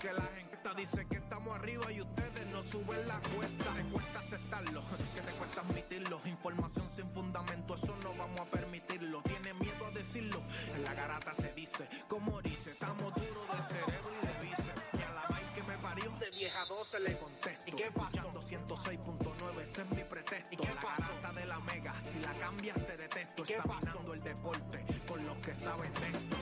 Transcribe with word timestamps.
Que 0.00 0.12
la 0.12 0.22
gente 0.22 0.48
dice 0.76 1.06
que 1.08 1.16
estamos 1.16 1.56
arriba 1.56 1.90
y 1.90 2.00
ustedes 2.00 2.46
no 2.46 2.62
suben 2.62 3.08
la 3.08 3.18
cuesta. 3.18 3.74
Te 3.74 3.82
cuesta 3.84 4.18
aceptarlo, 4.20 4.82
que 5.14 5.20
te 5.20 5.32
cuesta 5.32 5.60
admitirlo. 5.60 6.20
Información 6.24 6.88
sin 6.88 7.10
fundamento, 7.10 7.74
eso 7.74 7.96
no 8.04 8.14
vamos 8.14 8.40
a 8.40 8.44
permitirlo. 8.44 9.20
Tiene 9.22 9.54
miedo 9.54 9.86
a 9.86 9.90
decirlo, 9.90 10.40
en 10.74 10.84
la 10.84 10.94
garata 10.94 11.34
se 11.34 11.52
dice. 11.54 11.88
Como 12.06 12.40
dice, 12.42 12.70
estamos 12.70 13.12
duros 13.14 13.48
de 13.56 13.62
cerebro 13.74 14.10
y 14.22 14.26
de 14.26 14.48
vice. 14.48 14.72
Y 14.92 15.02
a 15.02 15.12
la 15.12 15.26
vaina 15.28 15.52
que 15.54 15.62
me 15.64 15.78
parió, 15.78 16.10
de 16.12 16.30
vieja 16.30 16.64
12 16.66 17.00
le 17.00 17.18
contesto. 17.18 17.64
¿Y 17.66 17.72
qué 17.72 17.90
pasó? 17.90 18.40
106.9, 18.40 19.60
ese 19.60 19.82
es 19.82 19.90
mi 19.90 20.02
pretexto. 20.04 20.54
¿Y 20.54 20.56
qué 20.58 20.74
la 20.74 20.80
garata 20.80 21.40
de 21.40 21.46
la 21.46 21.58
mega, 21.60 22.00
si 22.00 22.18
la 22.20 22.32
cambias 22.38 22.86
te 22.86 22.96
detesto. 22.96 23.42
Examinando 23.42 24.14
el 24.14 24.20
deporte 24.20 24.84
con 25.08 25.24
los 25.24 25.36
que 25.38 25.56
saben 25.56 25.92
de 25.94 26.06
esto. 26.06 26.36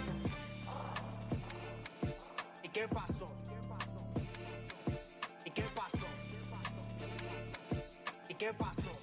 ¿Y 2.63 2.69
qué 2.69 2.89
pasó? 2.89 3.36
Qué 8.47 8.53
pasó? 8.55 8.96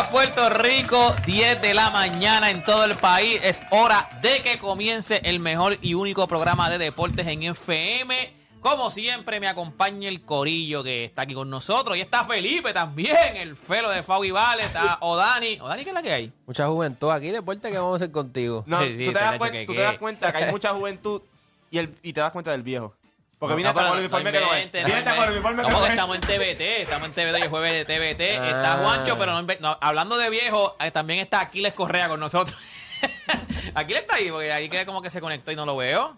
Días, 0.00 0.10
Puerto 0.10 0.48
Rico. 0.50 1.14
10 1.26 1.60
de 1.62 1.74
la 1.74 1.90
mañana 1.90 2.50
en 2.50 2.64
todo 2.64 2.84
el 2.84 2.94
país. 2.96 3.40
Es 3.42 3.62
hora 3.70 4.08
de 4.22 4.40
que 4.42 4.58
comience 4.58 5.20
el 5.24 5.40
mejor 5.40 5.78
y 5.82 5.94
único 5.94 6.26
programa 6.28 6.70
de 6.70 6.78
deportes 6.78 7.26
en 7.26 7.42
FM. 7.42 8.34
Como 8.60 8.90
siempre, 8.90 9.40
me 9.40 9.48
acompaña 9.48 10.08
el 10.08 10.20
Corillo 10.22 10.82
que 10.84 11.06
está 11.06 11.22
aquí 11.22 11.32
con 11.34 11.48
nosotros. 11.48 11.96
Y 11.96 12.00
está 12.02 12.24
Felipe 12.24 12.72
también, 12.74 13.36
el 13.36 13.56
felo 13.56 13.88
de 13.90 14.02
Fabi 14.02 14.30
Vale. 14.30 14.64
Está 14.64 14.98
Odani. 15.00 15.58
Odani, 15.60 15.82
¿qué 15.82 15.90
es 15.90 15.94
la 15.94 16.02
que 16.02 16.12
hay? 16.12 16.32
Mucha 16.46 16.66
juventud 16.66 17.10
aquí, 17.10 17.30
deporte 17.30 17.70
que 17.70 17.78
vamos 17.78 17.94
a 17.94 17.96
hacer 18.04 18.10
contigo. 18.12 18.64
No, 18.66 18.80
Sí, 18.82 18.96
sí, 18.98 19.04
tú, 19.06 19.12
te 19.12 19.18
das 19.18 19.34
hecho 19.34 19.44
cuen- 19.44 19.52
que 19.52 19.66
tú 19.66 19.72
qué. 19.72 19.78
te 19.78 19.84
das 19.84 19.98
cuenta 19.98 20.32
que 20.32 20.38
hay 20.44 20.50
mucha 20.52 20.74
juventud 20.74 21.22
y, 21.70 21.78
el, 21.78 21.94
y 22.02 22.12
te 22.12 22.20
das 22.20 22.32
cuenta 22.32 22.50
del 22.50 22.62
viejo. 22.62 22.94
Porque 23.40 23.54
hasta 23.66 23.74
pero 23.74 23.88
con 23.88 23.96
el 23.98 24.04
uniforme 24.04 24.32
que 24.32 24.40
no 24.40 24.54
es. 24.54 24.70
Viene 24.70 24.92
hasta 24.94 25.16
con 25.16 25.24
el 25.24 25.30
uniforme 25.32 25.62
que 25.62 25.62
¿Cómo 25.64 25.78
no 25.78 25.82
que 25.82 25.86
es. 25.88 25.94
estamos 25.94 26.16
en 26.16 26.20
TBT? 26.20 26.60
Estamos 26.82 27.08
en 27.08 27.12
TBT, 27.14 27.34
hoy 27.36 27.42
es 27.42 27.48
jueves 27.48 27.72
de 27.72 27.84
TBT. 27.86 28.20
Está 28.48 28.72
Ah. 28.74 28.76
Juancho, 28.76 29.18
pero 29.18 29.42
no, 29.42 29.78
hablando 29.80 30.18
de 30.18 30.28
viejo, 30.30 30.76
eh, 30.78 30.90
también 30.90 31.20
está 31.20 31.40
Aquiles 31.40 31.72
Correa 31.72 32.08
con 32.08 32.20
nosotros. 32.20 32.56
Aquiles 33.74 34.02
está 34.02 34.16
ahí, 34.16 34.30
porque 34.30 34.52
ahí 34.52 34.68
que 34.68 34.84
como 34.84 35.00
que 35.00 35.08
se 35.08 35.20
conectó 35.22 35.50
y 35.52 35.56
no 35.56 35.64
lo 35.64 35.74
veo. 35.76 36.16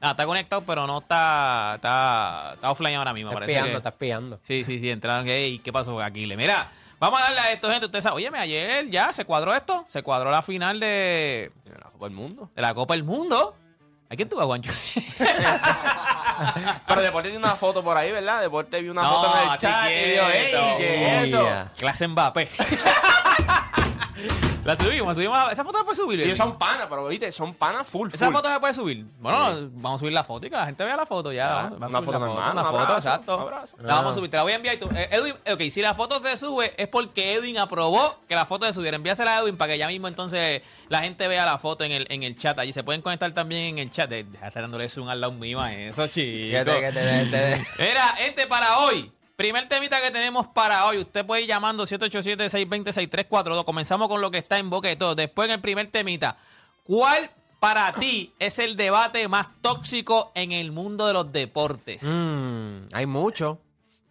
Ah, 0.00 0.12
está 0.12 0.24
conectado, 0.24 0.62
pero 0.62 0.86
no 0.86 0.98
está, 0.98 1.72
está, 1.74 2.52
está 2.54 2.70
offline 2.70 2.96
ahora 2.96 3.12
mismo. 3.12 3.30
Está 3.30 3.40
parece 3.40 3.52
espiando, 3.52 3.70
que- 3.72 3.76
está 3.76 3.88
espiando. 3.90 4.38
Sí, 4.42 4.64
sí, 4.64 4.78
sí, 4.78 4.90
entraron. 4.90 5.28
Ey, 5.28 5.58
¿qué 5.58 5.72
pasó 5.72 5.92
con 5.92 6.02
Aquiles? 6.02 6.38
Mira, 6.38 6.70
vamos 7.00 7.20
a 7.20 7.24
darle 7.24 7.40
a 7.40 7.52
esto, 7.52 7.68
gente. 7.68 7.84
Usted 7.86 8.00
sabe, 8.00 8.16
óyeme, 8.16 8.38
ayer 8.38 8.88
ya 8.88 9.12
se 9.12 9.26
cuadró 9.26 9.54
esto. 9.54 9.84
Se 9.88 10.02
cuadró 10.02 10.30
la 10.30 10.40
final 10.40 10.80
de, 10.80 11.50
La 11.66 11.90
Copa 11.90 12.06
del 12.06 12.14
Mundo. 12.14 12.48
de 12.54 12.62
la 12.62 12.72
Copa 12.74 12.94
del 12.94 13.02
Mundo. 13.04 13.56
¿A 14.10 14.16
quién 14.16 14.28
tuvo, 14.28 14.46
Juancho? 14.46 14.72
Pero 16.88 17.02
Deporte 17.02 17.28
tiene 17.30 17.44
una 17.44 17.54
foto 17.56 17.82
por 17.82 17.96
ahí, 17.96 18.10
¿verdad? 18.10 18.40
Deporte 18.40 18.80
vio 18.80 18.92
una 18.92 19.02
No, 19.02 19.10
foto 19.22 19.38
en 19.42 19.50
el 19.50 19.58
chat 19.58 19.90
y 19.90 20.10
dijo, 20.10 20.26
¡ey! 20.28 20.76
¿Qué 20.78 21.18
es 21.18 21.24
eso? 21.26 21.46
Clase 21.76 22.08
Mbappé. 22.08 22.48
la 24.76 24.76
subimos, 24.84 25.16
subimos. 25.16 25.52
Esa 25.52 25.64
foto 25.64 25.78
se 25.78 25.84
puede 25.84 25.96
subir. 25.96 26.18
Y 26.20 26.22
ellos 26.24 26.36
son 26.38 26.58
panas, 26.58 26.86
pero 26.88 27.06
viste, 27.08 27.32
son 27.32 27.54
panas 27.54 27.88
full, 27.88 28.08
Esa 28.12 28.26
full. 28.26 28.34
foto 28.34 28.52
se 28.52 28.60
puede 28.60 28.74
subir. 28.74 29.06
Bueno, 29.18 29.38
no, 29.52 29.68
vamos 29.74 29.96
a 29.96 29.98
subir 30.00 30.12
la 30.12 30.24
foto 30.24 30.46
y 30.46 30.50
que 30.50 30.56
la 30.56 30.66
gente 30.66 30.84
vea 30.84 30.96
la 30.96 31.06
foto 31.06 31.32
ya. 31.32 31.60
Ah, 31.60 31.62
vamos- 31.70 31.88
una 31.90 32.02
foto 32.02 32.18
normal, 32.18 32.52
Una 32.52 32.62
un 32.62 32.66
foto, 32.68 32.78
abrazo, 32.80 33.08
exacto. 33.08 33.40
abrazo. 33.40 33.76
La 33.80 33.94
vamos 33.96 34.12
a 34.12 34.14
subir. 34.14 34.30
Te 34.30 34.36
la 34.36 34.42
voy 34.42 34.52
a 34.52 34.56
enviar. 34.56 34.74
Y 34.74 34.78
tú, 34.78 34.88
eh, 34.94 35.08
Edwin, 35.10 35.34
ok, 35.50 35.60
si 35.70 35.80
la 35.82 35.94
foto 35.94 36.20
se 36.20 36.36
sube 36.36 36.72
es 36.76 36.88
porque 36.88 37.34
Edwin 37.34 37.58
aprobó 37.58 38.16
que 38.28 38.34
la 38.34 38.44
foto 38.46 38.66
se 38.66 38.72
subiera. 38.72 38.96
Envíasela 38.96 39.38
a 39.38 39.40
Edwin 39.40 39.56
para 39.56 39.72
que 39.72 39.78
ya 39.78 39.86
mismo 39.88 40.08
entonces 40.08 40.62
la 40.88 41.00
gente 41.00 41.26
vea 41.28 41.44
la 41.46 41.58
foto 41.58 41.84
en 41.84 41.92
el, 41.92 42.06
en 42.10 42.22
el 42.22 42.38
chat. 42.38 42.58
Allí 42.58 42.72
se 42.72 42.82
pueden 42.84 43.02
conectar 43.02 43.32
también 43.32 43.62
en 43.62 43.78
el 43.78 43.90
chat. 43.90 44.10
Deja 44.10 44.50
dándole 44.50 44.88
zoom 44.88 45.08
al 45.08 45.20
lado 45.20 45.32
mío 45.32 45.60
a 45.60 45.72
eso, 45.72 46.06
chicos. 46.06 46.40
Fíjate 46.40 46.80
que 46.80 46.92
te- 46.92 47.26
te- 47.26 47.66
Mira, 47.88 48.16
este 48.20 48.46
para 48.46 48.78
hoy. 48.80 49.10
Primer 49.38 49.68
temita 49.68 50.02
que 50.02 50.10
tenemos 50.10 50.48
para 50.48 50.84
hoy. 50.86 50.98
Usted 50.98 51.24
puede 51.24 51.42
ir 51.42 51.46
llamando 51.48 51.84
787-620-6342. 51.84 53.64
Comenzamos 53.64 54.08
con 54.08 54.20
lo 54.20 54.32
que 54.32 54.38
está 54.38 54.58
en 54.58 54.68
boca 54.68 54.88
de 54.88 54.96
todos. 54.96 55.14
Después 55.14 55.46
en 55.46 55.54
el 55.54 55.60
primer 55.60 55.86
temita. 55.92 56.36
¿Cuál 56.82 57.30
para 57.60 57.94
ti 57.94 58.34
es 58.40 58.58
el 58.58 58.76
debate 58.76 59.28
más 59.28 59.46
tóxico 59.62 60.32
en 60.34 60.50
el 60.50 60.72
mundo 60.72 61.06
de 61.06 61.12
los 61.12 61.30
deportes? 61.30 62.02
Mm, 62.02 62.88
hay 62.92 63.06
mucho. 63.06 63.60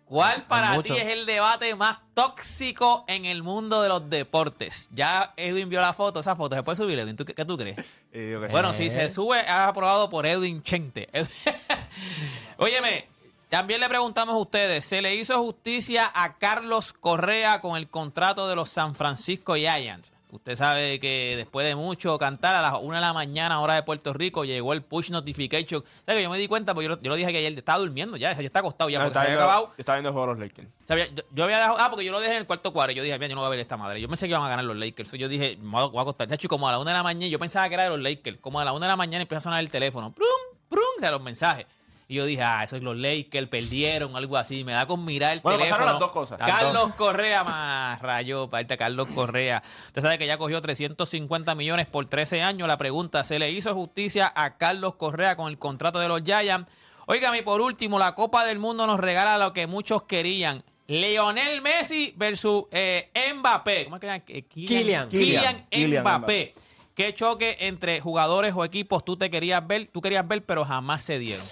¿Cuál 0.05 0.43
para 0.43 0.81
ti 0.81 0.93
es 0.93 1.07
el 1.07 1.25
debate 1.25 1.75
más 1.75 1.97
tóxico 2.13 3.03
en 3.09 3.25
el 3.25 3.43
mundo 3.43 3.81
de 3.81 3.89
los 3.89 4.09
deportes? 4.09 4.87
Ya 4.93 5.33
Edwin 5.35 5.67
vio 5.67 5.81
la 5.81 5.91
foto. 5.91 6.21
Esa 6.21 6.37
foto 6.37 6.55
se 6.55 6.63
puede 6.63 6.77
subir, 6.77 6.97
Edwin. 6.99 7.17
¿Tú 7.17 7.25
qué, 7.25 7.33
qué 7.33 7.43
tú 7.43 7.57
crees? 7.57 7.75
Que 8.13 8.47
Bueno, 8.49 8.71
si 8.71 8.89
se 8.89 9.09
sube, 9.09 9.41
es 9.41 9.49
aprobado 9.49 10.09
por 10.09 10.25
Edwin 10.25 10.63
Chente. 10.63 11.09
Óyeme, 12.57 13.16
también 13.49 13.79
le 13.79 13.87
preguntamos 13.89 14.35
a 14.35 14.37
ustedes, 14.37 14.85
¿se 14.85 15.01
le 15.01 15.15
hizo 15.15 15.41
justicia 15.41 16.11
a 16.13 16.37
Carlos 16.37 16.93
Correa 16.93 17.61
con 17.61 17.77
el 17.77 17.89
contrato 17.89 18.47
de 18.47 18.55
los 18.55 18.69
San 18.69 18.93
Francisco 18.95 19.55
Giants? 19.55 20.13
Usted 20.29 20.57
sabe 20.57 20.99
que 20.99 21.35
después 21.37 21.65
de 21.65 21.73
mucho 21.73 22.17
cantar 22.19 22.53
a 22.53 22.61
las 22.61 22.73
1 22.81 22.95
de 22.95 23.01
la 23.01 23.13
mañana, 23.13 23.61
hora 23.61 23.75
de 23.75 23.83
Puerto 23.83 24.11
Rico, 24.11 24.43
llegó 24.43 24.73
el 24.73 24.81
push 24.83 25.09
notification. 25.09 25.81
¿Sabes 26.05 26.19
que 26.19 26.23
yo 26.23 26.29
me 26.29 26.37
di 26.37 26.49
cuenta? 26.49 26.73
Porque 26.73 26.89
yo, 26.89 26.95
lo- 26.95 27.01
yo 27.01 27.09
lo 27.09 27.15
dije 27.15 27.31
que 27.31 27.37
ayer 27.37 27.53
estaba 27.57 27.79
durmiendo 27.79 28.17
ya, 28.17 28.33
ya 28.33 28.41
está 28.41 28.59
acostado 28.59 28.89
ya, 28.89 28.99
No, 28.99 29.05
porque 29.05 29.13
se 29.13 29.19
había 29.19 29.29
viendo, 29.37 29.43
acabado. 29.45 29.73
estaba 29.77 29.95
viendo 29.95 30.09
el 30.09 30.13
juego 30.13 30.27
de 30.27 30.33
los 30.33 30.39
Lakers. 30.49 30.67
Sabía, 30.85 31.07
yo, 31.15 31.23
yo 31.31 31.43
había 31.45 31.59
dejado, 31.59 31.77
ah, 31.79 31.89
porque 31.89 32.03
yo 32.03 32.11
lo 32.11 32.19
dejé 32.19 32.33
en 32.33 32.39
el 32.39 32.45
cuarto 32.45 32.73
cuadro. 32.73 32.91
Yo 32.91 33.03
dije, 33.03 33.17
mira, 33.17 33.29
yo 33.29 33.35
no 33.35 33.41
voy 33.41 33.47
a 33.47 33.51
ver 33.51 33.59
esta 33.59 33.77
madre. 33.77 34.01
Yo 34.01 34.09
pensé 34.09 34.25
que 34.25 34.31
iban 34.31 34.43
a 34.43 34.49
ganar 34.49 34.65
los 34.65 34.75
Lakers. 34.75 35.13
Yo 35.13 35.29
dije, 35.29 35.55
me 35.61 35.71
voy 35.71 35.81
a, 35.81 35.85
voy 35.85 35.99
a 35.99 36.01
acostar. 36.01 36.27
Chacho, 36.27 36.47
y 36.47 36.49
como 36.49 36.67
a 36.67 36.73
la 36.73 36.79
una 36.79 36.91
de 36.91 36.97
la 36.97 37.03
mañana, 37.03 37.27
yo 37.31 37.39
pensaba 37.39 37.69
que 37.69 37.75
era 37.75 37.83
de 37.83 37.89
los 37.91 38.01
Lakers. 38.01 38.37
Como 38.41 38.59
a 38.59 38.65
la 38.65 38.73
una 38.73 38.85
de 38.85 38.89
la 38.91 38.97
mañana 38.97 39.21
empieza 39.21 39.39
a 39.39 39.43
sonar 39.43 39.61
el 39.61 39.69
teléfono. 39.69 40.11
¡Prum! 40.11 40.27
¡Prum! 40.67 40.83
O 40.97 40.99
sea, 40.99 41.11
los 41.11 41.21
mensajes. 41.21 41.65
Y 42.09 42.15
yo 42.15 42.25
dije, 42.25 42.41
ah, 42.41 42.63
eso 42.63 42.77
es 42.77 42.83
los 42.83 42.95
Lakers, 42.95 43.47
perdieron, 43.47 44.15
algo 44.15 44.37
así. 44.37 44.63
Me 44.63 44.71
da 44.71 44.85
con 44.85 45.03
mirar 45.03 45.33
el 45.33 45.41
Bueno, 45.41 45.59
teléfono. 45.59 45.77
pasaron 45.79 45.93
las 45.93 45.99
dos 45.99 46.11
cosas. 46.13 46.37
Carlos 46.39 46.93
Correa, 46.95 47.43
más 47.43 48.01
rayo, 48.01 48.49
parte 48.49 48.77
Carlos 48.77 49.09
Correa. 49.13 49.61
Usted 49.87 50.01
sabe 50.01 50.17
que 50.17 50.25
ya 50.25 50.37
cogió 50.37 50.61
350 50.61 51.53
millones 51.55 51.85
por 51.87 52.05
13 52.05 52.41
años. 52.41 52.67
La 52.67 52.77
pregunta, 52.77 53.25
¿se 53.25 53.39
le 53.39 53.51
hizo 53.51 53.73
justicia 53.73 54.31
a 54.33 54.55
Carlos 54.57 54.95
Correa 54.95 55.35
con 55.35 55.49
el 55.49 55.57
contrato 55.59 55.99
de 55.99 56.07
los 56.07 56.21
Giants? 56.23 56.69
Óigame, 57.07 57.39
y 57.39 57.41
por 57.41 57.59
último, 57.59 57.99
la 57.99 58.15
Copa 58.15 58.45
del 58.45 58.59
Mundo 58.59 58.87
nos 58.87 58.99
regala 58.99 59.37
lo 59.37 59.51
que 59.51 59.67
muchos 59.67 60.03
querían. 60.03 60.63
Leonel 60.87 61.61
Messi 61.61 62.13
versus 62.15 62.63
eh, 62.71 63.11
Mbappé. 63.35 63.83
¿Cómo 63.83 63.97
es 63.97 63.99
que 63.99 64.07
se 64.07 64.13
llama? 64.13 64.23
Eh, 64.29 64.41
Kylian. 64.43 65.09
Kylian 65.09 65.67
Kylian 65.69 66.01
Mbappé. 66.01 66.53
¿Qué 66.95 67.13
choque 67.13 67.57
entre 67.59 67.99
jugadores 67.99 68.53
o 68.55 68.63
equipos 68.63 69.03
tú 69.03 69.17
te 69.17 69.29
querías 69.29 69.65
ver, 69.67 69.87
tú 69.89 69.99
querías 70.01 70.25
ver, 70.27 70.43
pero 70.45 70.63
jamás 70.65 71.03
se 71.03 71.19
dieron? 71.19 71.45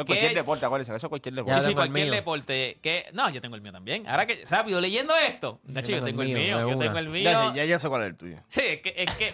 Eso 0.00 0.02
es 0.02 0.06
¿Qué? 0.06 0.20
cualquier 0.20 0.34
deporte, 0.34 0.66
acuérdense, 0.66 0.94
eso 0.96 1.06
es 1.06 1.08
cualquier 1.08 1.34
deporte. 1.34 1.60
Sí, 1.60 1.66
sí, 1.68 1.74
cualquier 1.74 2.06
mío. 2.06 2.14
deporte. 2.14 2.78
Que, 2.82 3.06
no, 3.12 3.28
yo 3.30 3.40
tengo 3.40 3.56
el 3.56 3.62
mío 3.62 3.72
también. 3.72 4.08
Ahora 4.08 4.26
que, 4.26 4.44
rápido, 4.48 4.80
leyendo 4.80 5.14
esto. 5.16 5.60
De 5.64 5.80
hecho, 5.80 5.92
yo 5.92 6.04
tengo 6.04 6.22
el 6.22 6.28
mío, 6.28 6.68
yo 6.70 6.78
tengo 6.78 6.98
el 6.98 7.08
mío. 7.08 7.24
Ya, 7.24 7.52
ya, 7.54 7.64
ya 7.64 7.78
sé 7.78 7.88
cuál 7.88 8.02
es 8.02 8.08
el 8.08 8.16
tuyo. 8.16 8.36
Sí, 8.48 8.62
es 8.64 8.80
que, 8.80 8.94
es 8.96 9.10
que 9.16 9.32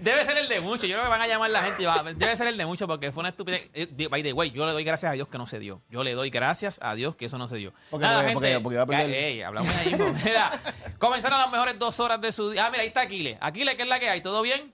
debe 0.00 0.24
ser 0.24 0.38
el 0.38 0.48
de 0.48 0.60
mucho. 0.60 0.86
Yo 0.86 0.94
creo 0.94 1.04
que 1.04 1.10
van 1.10 1.20
a 1.22 1.26
llamar 1.26 1.50
la 1.50 1.62
gente 1.62 1.82
y 1.82 1.86
va- 1.86 2.02
debe 2.02 2.36
ser 2.36 2.46
el 2.48 2.56
de 2.56 2.66
mucho 2.66 2.86
porque 2.86 3.12
fue 3.12 3.20
una 3.20 3.30
estupidez. 3.30 3.68
Eh, 3.74 4.08
By 4.08 4.22
the 4.22 4.32
way, 4.32 4.50
yo 4.50 4.66
le 4.66 4.72
doy 4.72 4.84
gracias 4.84 5.10
a 5.10 5.14
Dios 5.14 5.28
que 5.28 5.38
no 5.38 5.46
se 5.46 5.58
dio. 5.58 5.80
Yo 5.90 6.02
le 6.04 6.14
doy 6.14 6.30
gracias 6.30 6.78
a 6.82 6.94
Dios 6.94 7.16
que 7.16 7.26
eso 7.26 7.38
no 7.38 7.48
se 7.48 7.56
dio. 7.56 7.72
Porque- 7.90 8.06
porque- 8.34 8.60
porque 8.60 8.76
va 8.76 8.82
a 8.82 8.86
perder. 8.86 9.44
Hablamos 9.44 9.74
ahí. 9.76 9.94
Mira, 10.24 10.50
comenzaron 10.98 11.38
las 11.38 11.50
mejores 11.50 11.78
dos 11.78 12.00
horas 12.00 12.20
de 12.20 12.32
su 12.32 12.50
día. 12.50 12.66
Ah, 12.66 12.70
mira, 12.70 12.82
ahí 12.82 12.88
está 12.88 13.02
Aquiles. 13.02 13.36
Aquiles, 13.40 13.74
¿qué 13.76 13.82
es 13.82 13.88
la 13.88 13.98
que 14.00 14.08
hay? 14.10 14.20
¿Todo 14.20 14.42
bien? 14.42 14.72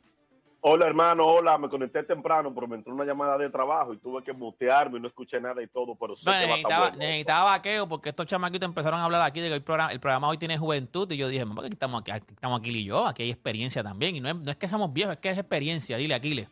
Hola 0.67 0.87
hermano, 0.87 1.27
hola, 1.27 1.59
me 1.59 1.69
conecté 1.69 2.03
temprano, 2.05 2.51
pero 2.55 2.67
me 2.67 2.77
entró 2.77 2.95
una 2.95 3.05
llamada 3.05 3.37
de 3.37 3.51
trabajo 3.51 3.93
y 3.93 3.99
tuve 3.99 4.25
que 4.25 4.33
mutearme 4.33 4.97
y 4.97 5.01
no 5.03 5.09
escuché 5.09 5.39
nada 5.39 5.63
y 5.63 5.67
todo, 5.67 5.95
pero 5.95 6.15
sé 6.15 6.25
No, 6.25 6.33
que 6.33 6.47
necesitaba, 6.47 6.89
bueno. 6.89 6.97
necesitaba 7.05 7.45
vaqueo 7.51 7.87
porque 7.87 8.09
estos 8.09 8.25
chamaquitos 8.25 8.67
empezaron 8.67 8.99
a 8.99 9.05
hablar 9.05 9.21
aquí 9.21 9.43
de 9.43 9.49
que 9.49 9.55
el 9.57 9.63
programa, 9.63 9.93
el 9.93 10.01
programa 10.01 10.27
hoy 10.29 10.39
tiene 10.39 10.57
juventud 10.57 11.11
y 11.13 11.19
yo 11.19 11.29
dije, 11.29 11.45
¿por 11.45 11.65
qué 11.65 11.69
estamos 11.71 12.01
aquí, 12.01 12.13
aquí 12.13 12.25
estamos 12.31 12.61
Aquile 12.61 12.79
y 12.79 12.85
yo? 12.87 13.07
Aquí 13.07 13.25
hay 13.25 13.31
experiencia 13.31 13.83
también 13.83 14.17
y 14.17 14.21
no 14.23 14.31
es, 14.31 14.37
no 14.37 14.51
es 14.51 14.57
que 14.57 14.67
somos 14.67 14.91
viejos, 14.91 15.13
es 15.17 15.21
que 15.21 15.29
es 15.29 15.37
experiencia, 15.39 15.99
dile 15.99 16.15
Aquile. 16.15 16.49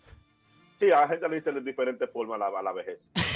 Sí, 0.77 0.91
a 0.93 1.01
la 1.01 1.09
gente 1.09 1.27
le 1.31 1.37
dice 1.37 1.51
de 1.53 1.63
diferentes 1.63 2.11
formas 2.13 2.39
a 2.39 2.51
la, 2.51 2.61
la 2.63 2.73
vejez. 2.73 3.11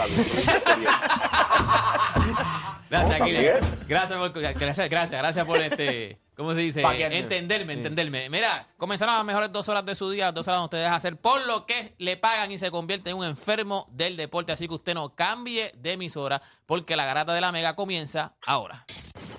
Gracias, 2.91 3.19
No, 3.19 3.25
Aquile. 3.25 3.51
también. 3.53 3.79
Gracias 3.89 4.19
por, 4.19 4.31
gracias, 4.33 4.91
gracias, 4.91 5.21
gracias 5.23 5.47
por 5.47 5.57
este, 5.57 6.19
¿cómo 6.37 6.55
se 6.55 6.61
dice? 6.61 6.83
Paquearme. 6.83 7.19
Entenderme, 7.19 7.73
entenderme. 7.73 8.31
Mira, 8.31 8.69
comenzaron 8.77 9.15
las 9.15 9.25
mejores 9.25 9.53
dos 9.53 9.69
horas 9.69 9.85
de 9.85 9.95
su 9.95 10.11
día, 10.11 10.33
dos 10.33 10.47
horas 10.49 10.61
donde 10.61 10.77
ustedes 10.77 10.93
hacer 10.93 11.17
por 11.17 11.45
lo 11.47 11.67
que 11.67 11.95
le 11.99 12.17
pagan 12.17 12.53
y 12.53 12.59
se 12.59 12.71
convierte 12.71 13.11
en 13.11 13.17
un 13.17 13.25
enfermo 13.25 13.87
del 13.91 14.17
deporte. 14.17 14.53
Así 14.53 14.69
que 14.69 14.75
usted 14.75 14.95
no 14.95 15.15
cambie 15.15 15.73
de 15.77 15.93
emisora 15.93 16.41
porque 16.67 16.97
la 16.97 17.07
garata 17.07 17.35
de 17.35 17.41
la 17.41 17.53
mega 17.53 17.75
comienza 17.75 18.35
ahora. 18.47 18.85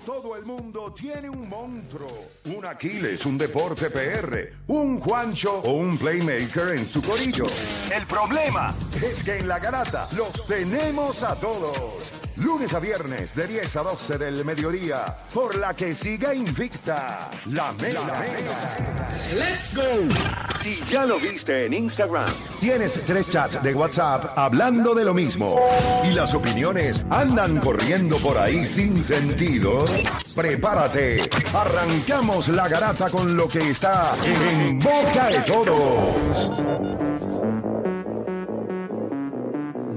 Todo 0.08 0.36
el 0.36 0.46
mundo 0.46 0.94
tiene 0.94 1.28
un 1.28 1.48
monstruo, 1.50 2.08
un 2.46 2.64
Aquiles, 2.64 3.26
un 3.26 3.36
deporte 3.36 3.90
PR, 3.90 4.54
un 4.68 5.00
Juancho 5.00 5.60
o 5.60 5.72
un 5.72 5.98
playmaker 5.98 6.78
en 6.78 6.88
su 6.88 7.02
corillo. 7.02 7.44
El 7.94 8.06
problema 8.06 8.74
es 8.94 9.22
que 9.22 9.36
en 9.36 9.48
la 9.48 9.58
garata 9.58 10.08
los 10.16 10.46
tenemos 10.46 11.22
a 11.22 11.34
todos. 11.34 12.17
Lunes 12.40 12.72
a 12.72 12.78
viernes 12.78 13.34
de 13.34 13.48
10 13.48 13.76
a 13.76 13.82
12 13.82 14.18
del 14.18 14.44
mediodía, 14.44 15.16
por 15.34 15.56
la 15.56 15.74
que 15.74 15.94
siga 15.96 16.32
invicta 16.32 17.28
la 17.46 17.72
mega. 17.72 18.24
¡Let's 19.34 19.74
go! 19.74 19.82
Si 20.54 20.80
ya 20.84 21.04
lo 21.04 21.18
viste 21.18 21.66
en 21.66 21.74
Instagram, 21.74 22.32
tienes 22.60 23.00
tres 23.04 23.28
chats 23.28 23.60
de 23.60 23.74
WhatsApp 23.74 24.38
hablando 24.38 24.94
de 24.94 25.04
lo 25.04 25.14
mismo 25.14 25.58
y 26.04 26.14
las 26.14 26.32
opiniones 26.34 27.04
andan 27.10 27.58
corriendo 27.58 28.18
por 28.18 28.38
ahí 28.38 28.64
sin 28.64 29.02
sentido, 29.02 29.84
prepárate. 30.36 31.28
Arrancamos 31.52 32.48
la 32.48 32.68
garata 32.68 33.10
con 33.10 33.36
lo 33.36 33.48
que 33.48 33.70
está 33.70 34.14
en 34.24 34.78
boca 34.78 35.28
de 35.28 35.40
todos. 35.40 37.07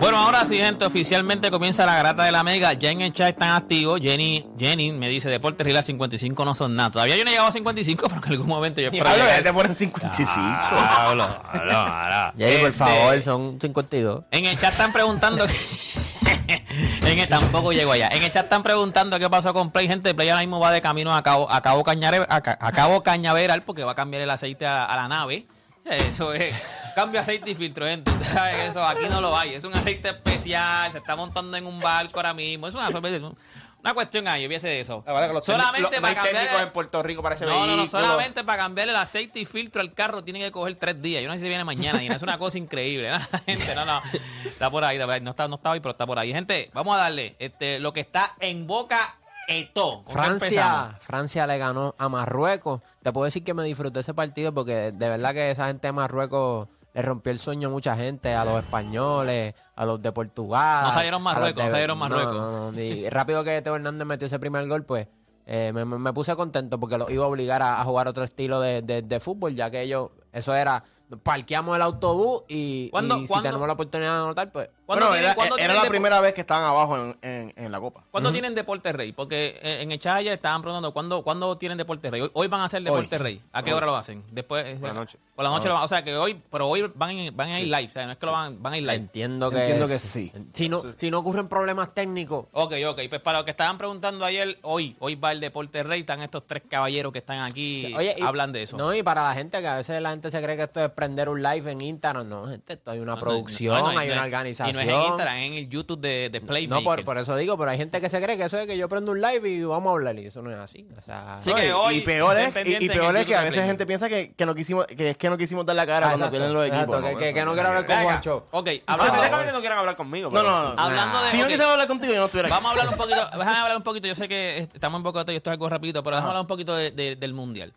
Bueno, 0.02 0.18
ahora 0.18 0.46
sí, 0.48 0.58
gente, 0.58 0.84
oficialmente 0.84 1.52
comienza 1.52 1.86
la 1.86 1.96
grata 2.00 2.24
de 2.24 2.32
la 2.32 2.44
Mega. 2.44 2.74
Ya 2.74 2.90
en 2.90 3.02
el 3.02 3.14
chat 3.14 3.30
están 3.30 3.52
activos. 3.52 4.02
Jenny, 4.02 4.44
Jenny 4.58 4.92
me 4.94 5.08
dice, 5.08 5.30
Deportes 5.30 5.64
Rila 5.64 5.84
55 5.84 6.44
no 6.44 6.56
son 6.56 6.76
nada. 6.76 6.90
Todavía 6.90 7.16
yo 7.18 7.24
no 7.24 7.30
he 7.30 7.34
llegado 7.34 7.50
a 7.50 7.52
55, 7.52 8.08
pero 8.10 8.22
en 8.26 8.32
algún 8.32 8.48
momento 8.48 8.82
yo 8.82 8.88
espero 8.92 9.12
llegar. 9.12 9.38
ya 9.38 9.44
te 9.44 9.54
ponen 9.54 9.76
55. 9.76 10.32
Diablo, 10.42 11.28
diablo, 11.54 11.72
diablo. 11.72 12.34
Jay, 12.36 12.58
por 12.58 12.70
Este, 12.70 12.72
favor, 12.72 13.22
son 13.22 13.58
52. 13.62 14.24
En 14.32 14.46
el 14.46 14.58
chat 14.58 14.72
están 14.72 14.92
preguntando... 14.92 15.46
en 17.06 17.20
el, 17.20 17.28
tampoco 17.30 17.72
llego 17.72 17.92
allá. 17.92 18.08
En 18.12 18.24
el 18.24 18.32
chat 18.32 18.46
están 18.46 18.64
preguntando 18.64 19.20
qué 19.20 19.30
pasó 19.30 19.54
con 19.54 19.70
Play. 19.70 19.88
Gente, 19.88 20.16
Play 20.16 20.30
ahora 20.30 20.42
mismo 20.42 20.60
va 20.60 20.72
de 20.72 20.82
camino 20.82 21.16
a 21.16 21.22
Cabo, 21.22 21.52
a 21.52 21.62
Cabo, 21.62 21.84
Cañare- 21.84 22.26
a, 22.28 22.42
Ca- 22.42 22.58
a 22.60 22.72
Cabo 22.72 23.04
Cañaveral 23.04 23.62
porque 23.62 23.84
va 23.84 23.92
a 23.92 23.96
cambiar 23.96 24.24
el 24.24 24.32
aceite 24.32 24.66
a, 24.66 24.84
a 24.86 24.96
la 24.96 25.08
nave. 25.08 25.46
Eso 25.86 26.34
es. 26.34 26.56
Cambio 26.96 27.20
aceite 27.22 27.52
y 27.52 27.56
filtro, 27.56 27.86
gente. 27.88 28.12
Usted 28.12 28.26
sabe 28.26 28.56
que 28.58 28.68
eso 28.68 28.84
aquí 28.86 29.06
no 29.10 29.22
lo 29.22 29.38
hay. 29.38 29.56
Es 29.56 29.64
un 29.64 29.74
aceite 29.74 30.10
especial. 30.10 30.92
Se 30.92 30.98
está 31.00 31.16
montando 31.16 31.56
en 31.58 31.66
un 31.66 31.80
barco 31.80 32.20
ahora 32.20 32.34
mismo. 32.34 32.68
Es 32.68 32.74
una, 32.76 32.90
una 32.90 33.94
cuestión 33.94 34.28
ahí. 34.28 34.46
Olvídese 34.46 34.68
de 34.68 34.80
eso. 34.82 35.04
Solamente 35.42 36.00
no 36.00 36.08
hay 36.08 36.14
para 36.14 36.16
cambiar. 36.16 36.36
técnicos 36.36 36.62
el- 36.62 36.68
en 36.68 36.74
Puerto 36.74 37.02
Rico 37.04 37.24
para 37.24 37.36
ese 37.36 37.46
no, 37.46 37.52
no, 37.52 37.58
vehículo. 37.62 37.78
no, 37.84 37.88
solamente 37.88 38.44
para 38.44 38.58
cambiar 38.64 38.90
el 38.90 38.96
aceite 38.96 39.40
y 39.40 39.46
filtro 39.46 39.82
al 39.82 39.94
carro 39.94 40.24
tiene 40.24 40.40
que 40.40 40.52
coger 40.52 40.76
tres 40.76 41.02
días. 41.02 41.24
Yo 41.24 41.30
no 41.30 41.34
sé 41.36 41.40
si 41.42 41.48
viene 41.48 41.64
mañana 41.64 42.04
y 42.04 42.10
no 42.10 42.16
es 42.16 42.22
una 42.22 42.38
cosa 42.38 42.58
increíble. 42.60 43.10
¿no? 43.10 43.20
Gente, 43.46 43.74
no, 43.74 43.86
no. 43.86 44.00
Está 44.46 44.70
por 44.70 44.84
ahí, 44.84 44.98
está 44.98 45.06
por 45.08 45.14
ahí. 45.16 45.22
no 45.22 45.32
está, 45.32 45.48
no 45.48 45.56
está 45.56 45.72
hoy, 45.72 45.80
pero 45.80 45.92
está 45.92 46.06
por 46.06 46.20
ahí. 46.20 46.32
Gente, 46.32 46.70
vamos 46.74 46.96
a 46.96 47.00
darle 47.00 47.36
este, 47.40 47.80
lo 47.80 47.92
que 47.94 48.02
está 48.02 48.36
en 48.40 48.68
boca 48.68 49.16
eto. 49.48 50.04
¿Con 50.04 50.06
qué 50.06 50.12
Francia? 50.14 50.98
Francia 51.00 51.48
le 51.48 51.58
ganó 51.58 51.96
a 51.98 52.10
Marruecos. 52.10 52.82
Te 53.04 53.12
puedo 53.12 53.26
decir 53.26 53.44
que 53.44 53.54
me 53.54 53.64
disfruté 53.64 54.00
ese 54.02 54.14
partido 54.14 54.54
porque 54.54 54.92
de 54.92 55.10
verdad 55.10 55.34
que 55.34 55.52
esa 55.52 55.68
gente 55.68 55.88
de 55.88 55.92
Marruecos 55.94 56.68
le 56.94 57.02
rompió 57.02 57.32
el 57.32 57.40
sueño 57.40 57.70
a 57.70 57.72
mucha 57.72 57.96
gente, 57.96 58.34
a 58.34 58.44
los 58.44 58.60
españoles, 58.64 59.54
a 59.76 59.86
los 59.86 60.02
de 60.02 60.12
Portugal. 60.12 60.84
No 60.86 60.92
salieron 60.92 61.22
Marruecos, 61.22 61.56
de- 61.56 61.64
no 61.64 61.70
salieron 61.72 61.98
Marruecos. 61.98 62.34
no, 62.36 62.72
no. 62.72 62.80
Y 62.80 63.10
rápido 63.10 63.44
que 63.44 63.62
Teo 63.62 63.76
Hernández 63.76 64.06
metió 64.08 64.26
ese 64.26 64.40
primer 64.40 64.68
gol, 64.68 64.84
pues 64.84 65.08
eh, 65.46 65.72
me, 65.74 65.86
me- 65.86 65.98
me 65.98 66.14
puse 66.14 66.36
contento 66.36 66.80
porque 66.80 66.98
los 66.98 67.10
iba 67.10 67.24
a 67.26 67.28
obligar 67.28 67.62
a, 67.62 67.80
a 67.82 67.84
jugar 67.86 68.08
otro 68.08 68.24
estilo 68.24 68.60
de, 68.60 68.82
de- 68.82 69.02
de 69.02 69.20
fútbol, 69.20 69.56
ya 69.56 69.72
que 69.72 69.82
ellos, 69.82 70.10
eso 70.34 70.54
era, 70.54 70.84
parqueamos 71.24 71.76
el 71.76 71.82
autobús 71.82 72.44
y, 72.48 72.90
¿Cuándo- 72.90 73.18
y 73.18 73.22
si 73.22 73.28
cuándo- 73.28 73.50
tenemos 73.50 73.68
la 73.68 73.74
oportunidad 73.74 74.12
de 74.12 74.18
anotar, 74.24 74.52
pues... 74.52 74.70
¿Cuándo 74.86 75.08
Bueno, 75.08 75.34
tienen- 75.34 75.60
era, 75.72 75.74
la 75.84 75.90
primera 75.90 76.20
vez 76.20 76.34
que 76.34 76.42
estaban 76.42 76.66
abajo 76.66 76.98
en, 76.98 77.18
en- 77.22 77.54
en 77.56 77.72
la 77.72 77.80
copa. 77.80 78.04
¿Cuándo 78.12 78.32
tienen 78.34 78.54
Deporte 78.54 78.92
Rey? 78.92 79.14
Porque 79.14 79.58
eh, 79.62 79.82
en 79.82 79.92
el 79.92 80.00
chat 80.00 80.18
ayer 80.18 80.34
estaban 80.34 80.62
preguntando 80.62 80.92
¿cuándo, 80.92 81.24
¿cuándo 81.24 81.56
tienen 81.58 81.78
Deporte 81.78 82.12
Rey? 82.12 82.20
Hoy, 82.22 82.30
hoy 82.34 82.48
van 82.50 82.60
a 82.62 82.66
hacer 82.66 82.84
Deporte 82.84 83.16
Hoy. 83.16 83.22
Rey. 83.22 83.42
¿A 83.54 83.64
qué 83.64 83.72
Hoy. 83.72 83.78
hora 83.78 83.86
lo 83.86 83.96
hacen? 83.96 84.22
Después 84.32 84.66
eh, 84.66 84.76
Por 84.80 84.90
la 84.90 84.94
noche. 84.94 85.18
Por 85.34 85.44
la 85.46 85.50
noche 85.50 85.70
lo 85.70 85.76
van, 85.76 85.84
o 85.84 85.88
sea 85.88 86.04
que 86.04 86.14
hoy, 86.18 86.42
pero 86.52 86.68
hoy 86.68 86.92
van, 86.94 87.16
van 87.36 87.50
a 87.52 87.60
ir 87.62 87.68
live, 87.68 87.88
o 87.88 87.90
sea, 87.90 88.06
no 88.06 88.12
es 88.12 88.18
que 88.18 88.26
lo 88.26 88.34
van, 88.34 88.62
van 88.62 88.74
a 88.74 88.78
ir 88.78 88.84
live. 88.84 88.96
Entiendo 88.96 89.50
que, 89.50 89.60
Entiendo 89.60 89.88
que 89.88 89.98
sí. 89.98 90.32
Si 90.54 90.68
no, 90.68 90.84
si 90.98 91.10
no 91.10 91.20
ocurren 91.20 91.48
problemas 91.48 91.94
técnicos, 91.94 92.48
Ok, 92.52 92.74
ok. 92.88 93.00
Pues 93.10 93.22
para 93.22 93.38
los 93.40 93.46
que 93.46 93.52
estaban 93.52 93.78
preguntando 93.78 94.26
ayer, 94.26 94.60
hoy, 94.64 94.98
hoy 95.00 95.16
va 95.16 95.32
el 95.32 95.40
Deporte 95.40 95.84
Rey, 95.84 96.02
están 96.02 96.22
estos 96.22 96.46
tres 96.46 96.64
caballeros 96.70 97.14
que 97.14 97.20
están 97.20 97.40
aquí, 97.40 97.94
Oye, 97.96 98.14
y- 98.18 98.22
hablan 98.22 98.52
de 98.52 98.64
eso. 98.64 98.76
No, 98.76 98.94
y 98.94 99.04
para 99.04 99.24
la 99.24 99.34
gente 99.34 99.60
que 99.62 99.68
a 99.68 99.76
veces 99.78 100.02
la 100.02 100.10
gente 100.10 100.30
se 100.30 100.42
cree 100.44 100.58
que 100.58 100.64
esto 100.64 100.84
es 100.84 100.92
prender 101.02 101.30
un 101.30 101.42
live 101.42 101.72
en 101.72 101.82
Instagram. 101.82 102.30
No, 102.30 102.46
gente, 102.48 102.74
esto 102.74 102.92
hay 102.92 103.00
una 103.00 103.16
No, 103.16 103.20
producción, 103.20 103.76
no, 103.76 103.92
no, 103.92 103.98
hay 104.00 104.08
no 104.10 104.14
una 104.14 104.24
organización. 104.26 104.70
Y 104.70 104.74
no 104.74 104.80
es 104.80 104.88
en 104.88 105.04
Instagram, 105.10 105.36
es 105.38 105.44
en 105.48 105.54
el 105.56 105.70
YouTube 105.70 106.00
de, 106.00 106.30
de 106.32 106.42
Playmaker. 106.42 106.70
No, 106.70 106.84
por, 106.84 107.04
por 107.04 107.18
eso 107.18 107.36
digo, 107.36 107.58
pero 107.58 107.72
hay 107.72 107.78
gente 107.78 108.00
que 108.00 108.08
se 108.10 108.22
cree 108.22 108.38
que 108.38 108.44
eso 108.44 108.60
es 108.60 108.68
que 108.68 108.78
yo 108.78 108.88
prendo 108.88 109.12
un 109.12 109.20
live 109.20 109.50
y 109.50 109.64
vamos 109.64 109.90
a 109.90 109.94
hablar. 109.94 110.20
Y 110.20 110.28
eso 110.28 110.44
no 110.44 110.52
es 110.54 110.60
así. 110.60 110.88
O 110.96 111.02
sea, 111.02 111.38
Sí, 111.42 111.50
No, 111.50 111.56
que 111.56 111.68
y- 111.68 111.72
hoy 111.72 111.96
y 111.98 112.02
peor 112.02 112.38
es, 112.38 112.50
y, 112.82 112.88
peor 112.88 113.18
es 113.18 113.26
que 113.26 113.36
a 113.36 113.40
de 113.40 113.46
veces 113.50 113.66
gente 113.66 113.86
piensa 113.88 114.08
que, 114.08 114.34
que 114.34 114.46
no 114.46 114.54
quisimos, 114.54 114.86
que 114.86 115.10
es 115.10 115.18
que 115.18 115.30
no 115.30 115.38
quisimos 115.38 115.66
dar 115.66 115.76
la 115.76 115.88
cara 115.88 116.06
Ah, 116.06 116.10
cuando 116.12 116.26
exacto, 116.28 116.32
pierden 116.38 116.54
los 116.54 116.66
exacto, 116.68 116.98
equipos. 117.00 117.20
que, 117.24 117.34
que- 117.34 117.46
no 117.46 117.54
quiero 117.54 117.68
hablar 117.70 117.86
con 117.88 117.96
Juancho. 118.04 118.48
Ok, 118.52 118.70
hablando, 118.86 119.46
que 119.46 119.52
no 119.52 119.60
quieran 119.60 119.78
hablar 119.80 119.96
conmigo. 119.96 120.30
No, 120.32 120.44
no, 120.44 120.74
no. 120.76 120.80
hablando 120.82 121.24
de... 121.24 121.30
Si 121.30 121.38
no 121.40 121.48
quisiera 121.48 121.72
hablar 121.72 121.88
contigo, 121.88 122.14
yo 122.14 122.20
no 122.20 122.26
estuviera 122.26 122.48
aquí. 122.48 122.54
Vamos 122.54 122.70
a 122.70 122.72
hablar 122.72 122.90
un 122.90 122.98
poquito, 122.98 123.26
déjame 123.38 123.58
hablar 123.58 123.78
un 123.78 123.84
poquito, 123.84 124.08
yo 124.08 124.16
sé 124.16 124.28
que 124.30 124.58
est- 124.60 124.76
estamos 124.76 125.00
en 125.00 125.04
poco 125.04 125.20
y 125.32 125.36
esto 125.36 125.50
es 125.50 125.54
algo 125.54 125.68
rapidito, 125.70 126.04
pero 126.04 126.18
déjame 126.18 126.30
hablar 126.30 126.42
un 126.42 126.48
poquito 126.48 126.76
de- 126.76 126.92
de- 126.92 127.16
del 127.16 127.34
Mundial. 127.34 127.74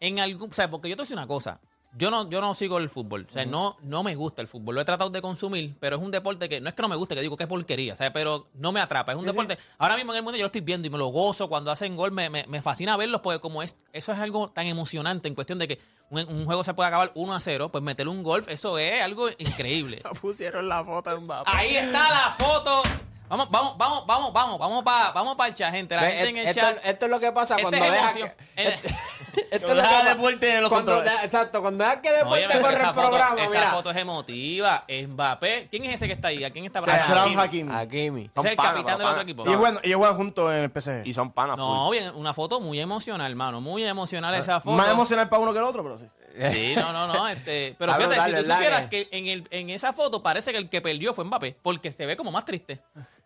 En 0.00 0.18
algún, 0.18 0.50
o 0.50 0.54
sea, 0.54 0.68
porque 0.68 0.88
yo 0.88 0.96
te 0.96 1.00
voy 1.00 1.04
a 1.04 1.06
decir 1.06 1.16
una 1.16 1.26
cosa, 1.28 1.60
yo 1.96 2.10
no, 2.10 2.28
yo 2.30 2.40
no 2.40 2.54
sigo 2.54 2.78
el 2.78 2.88
fútbol, 2.88 3.26
o 3.28 3.32
sea, 3.32 3.44
no, 3.44 3.76
no 3.82 4.02
me 4.02 4.14
gusta 4.14 4.40
el 4.42 4.48
fútbol, 4.48 4.74
lo 4.74 4.80
he 4.80 4.84
tratado 4.84 5.10
de 5.10 5.20
consumir, 5.20 5.74
pero 5.78 5.96
es 5.96 6.02
un 6.02 6.10
deporte 6.10 6.48
que, 6.48 6.60
no 6.60 6.68
es 6.68 6.74
que 6.74 6.82
no 6.82 6.88
me 6.88 6.96
guste, 6.96 7.14
que 7.14 7.20
digo 7.20 7.36
que 7.36 7.44
es 7.44 7.48
porquería, 7.48 7.92
o 7.92 7.96
sea, 7.96 8.12
pero 8.12 8.48
no 8.54 8.72
me 8.72 8.80
atrapa, 8.80 9.12
es 9.12 9.18
un 9.18 9.26
deporte, 9.26 9.58
ahora 9.78 9.96
mismo 9.96 10.12
en 10.12 10.18
el 10.18 10.22
mundo 10.22 10.38
yo 10.38 10.42
lo 10.42 10.46
estoy 10.46 10.62
viendo 10.62 10.86
y 10.86 10.90
me 10.90 10.98
lo 10.98 11.08
gozo, 11.08 11.48
cuando 11.48 11.70
hacen 11.70 11.96
gol 11.96 12.10
me, 12.12 12.30
me, 12.30 12.46
me 12.46 12.62
fascina 12.62 12.96
verlos, 12.96 13.20
porque 13.20 13.40
como 13.40 13.62
es, 13.62 13.76
eso 13.92 14.12
es 14.12 14.18
algo 14.18 14.50
tan 14.50 14.66
emocionante 14.66 15.28
en 15.28 15.34
cuestión 15.34 15.58
de 15.58 15.68
que 15.68 15.80
un, 16.10 16.20
un 16.20 16.44
juego 16.44 16.64
se 16.64 16.74
puede 16.74 16.88
acabar 16.88 17.12
1 17.14 17.34
a 17.34 17.40
0, 17.40 17.70
pues 17.70 17.84
meterle 17.84 18.10
un 18.10 18.22
golf, 18.22 18.48
eso 18.48 18.78
es 18.78 19.02
algo 19.02 19.28
increíble. 19.38 20.02
Pusieron 20.20 20.68
la 20.68 20.84
foto 20.84 21.10
en 21.10 21.24
Mbappé. 21.24 21.50
Ahí 21.52 21.76
está 21.76 22.10
la 22.10 22.34
foto. 22.38 22.82
Vamos, 23.28 23.48
vamos, 23.50 23.78
vamos, 23.78 24.06
vamos, 24.06 24.32
vamos, 24.32 24.58
vamos 24.58 24.82
para 24.82 25.10
vamos 25.12 25.36
pa 25.36 25.48
el 25.48 25.54
chat, 25.54 25.72
gente. 25.72 25.94
La 25.94 26.02
gente 26.02 26.28
en 26.28 26.36
el 26.36 26.48
esto, 26.48 26.60
chat. 26.60 26.84
esto 26.84 27.06
es 27.06 27.10
lo 27.10 27.18
que 27.18 27.32
pasa 27.32 27.56
Este 27.56 27.62
cuando 27.62 27.82
es 27.82 27.92
dejas 27.92 29.31
esto 29.52 29.66
que 29.68 29.74
deja 29.74 30.04
deporte 30.04 30.54
en 30.56 30.60
los 30.62 30.68
cuando 30.70 30.92
controles. 30.94 31.20
de- 31.20 31.26
Exacto, 31.26 31.60
cuando 31.60 31.84
dejas 31.84 31.98
que 31.98 32.12
deporte 32.12 32.58
corre 32.60 32.74
el 32.74 32.80
foto, 32.86 32.92
programa, 33.00 33.44
esa 33.44 33.54
mira. 33.58 33.70
foto 33.72 33.90
es 33.90 33.96
emotiva. 33.96 34.84
Mbappé. 35.08 35.68
¿Quién 35.70 35.84
es 35.84 35.94
ese 35.94 36.06
que 36.06 36.14
está 36.14 36.28
ahí? 36.28 36.44
¿A 36.44 36.50
quién 36.50 36.64
está 36.64 36.78
abrazando? 36.80 37.40
Hakimi. 37.40 37.72
Hakimi. 37.72 38.30
Ese 38.34 38.46
es 38.48 38.52
el 38.52 38.56
capitán 38.56 38.98
del 38.98 39.06
pero 39.06 39.10
otro 39.10 39.22
equipo. 39.22 39.44
Y 39.44 39.48
ellos 39.48 39.60
juegan, 39.60 39.80
ellos 39.82 39.98
juegan 39.98 40.16
juntos 40.16 40.52
en 40.52 40.58
el 40.64 40.70
PSG. 40.70 41.06
Y 41.06 41.14
son 41.14 41.32
panas 41.32 41.56
No, 41.56 41.86
full. 41.86 41.96
bien, 41.96 42.12
una 42.14 42.34
foto 42.34 42.60
muy 42.60 42.80
emocional, 42.80 43.30
hermano. 43.30 43.60
Muy 43.60 43.84
emocional 43.84 44.34
esa 44.34 44.60
foto. 44.60 44.76
Más 44.76 44.88
emocional 44.90 45.28
para 45.28 45.42
uno 45.42 45.52
que 45.52 45.58
el 45.58 45.64
otro, 45.64 45.82
pero 45.82 45.98
sí. 45.98 46.06
Sí, 46.52 46.72
no, 46.76 46.92
no, 46.92 47.06
no. 47.06 47.28
Este, 47.28 47.76
pero 47.78 47.94
fíjate, 47.94 48.14
si 48.14 48.30
tú 48.30 48.36
¿verdad 48.36 48.54
supieras 48.56 48.80
que? 48.88 49.08
que 49.08 49.18
en, 49.18 49.26
el, 49.26 49.46
en 49.50 49.68
esa 49.68 49.92
foto 49.92 50.22
parece 50.22 50.50
que 50.52 50.56
el 50.58 50.70
que 50.70 50.80
perdió 50.80 51.12
fue 51.12 51.24
Mbappé, 51.24 51.58
porque 51.62 51.92
se 51.92 52.06
ve 52.06 52.16
como 52.16 52.30
más 52.30 52.44
triste. 52.46 52.80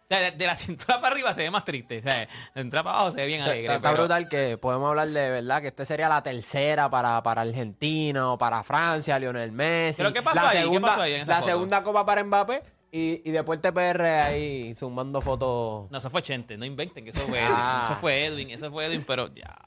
De, 0.08 0.30
de 0.30 0.46
la 0.46 0.54
cintura 0.56 1.00
para 1.00 1.12
arriba 1.14 1.34
se 1.34 1.42
ve 1.42 1.50
más 1.50 1.64
triste. 1.64 1.98
O 1.98 2.02
sea, 2.02 2.14
de 2.20 2.28
la 2.54 2.62
cintura 2.62 2.82
para 2.84 2.98
abajo 2.98 3.10
se 3.12 3.16
ve 3.18 3.26
bien 3.26 3.42
alegre. 3.42 3.74
está 3.74 3.80
pero- 3.90 4.02
brutal 4.04 4.28
que 4.28 4.56
podemos 4.58 4.88
hablar 4.90 5.08
de 5.08 5.30
verdad 5.30 5.60
que 5.60 5.68
este 5.68 5.84
sería 5.84 6.08
la 6.08 6.22
tercera 6.22 6.88
para, 6.88 7.22
para 7.22 7.42
Argentina 7.42 8.32
o 8.32 8.38
para 8.38 8.62
Francia, 8.62 9.18
Lionel 9.18 9.52
Messi. 9.52 9.98
¿Pero 9.98 10.12
qué 10.12 10.22
pasó 10.22 10.36
la 10.42 10.48
ahí? 10.50 10.56
¿Qué 10.58 10.62
Segunda, 10.62 10.88
pasó 10.88 11.02
ahí 11.02 11.14
en 11.14 11.22
esa 11.22 11.32
la 11.32 11.38
foto? 11.40 11.50
segunda 11.50 11.82
copa 11.82 12.06
para 12.06 12.22
Mbappé 12.24 12.62
y, 12.92 13.22
y 13.28 13.30
después 13.32 13.60
TPR 13.60 14.00
ahí 14.02 14.74
sumando 14.76 15.20
fotos. 15.20 15.90
No, 15.90 15.98
eso 15.98 16.08
fue 16.08 16.22
Chente, 16.22 16.56
no 16.56 16.64
inventen 16.64 17.02
que 17.04 17.10
eso 17.10 17.22
fue 17.22 17.40
Ah. 17.42 17.82
Edwin. 17.82 17.84
Eso 17.90 18.00
fue 18.00 18.24
Edwin, 18.26 18.50
eso 18.50 18.70
fue 18.70 18.86
Edwin, 18.86 19.04
pero 19.06 19.28
esa 19.34 19.58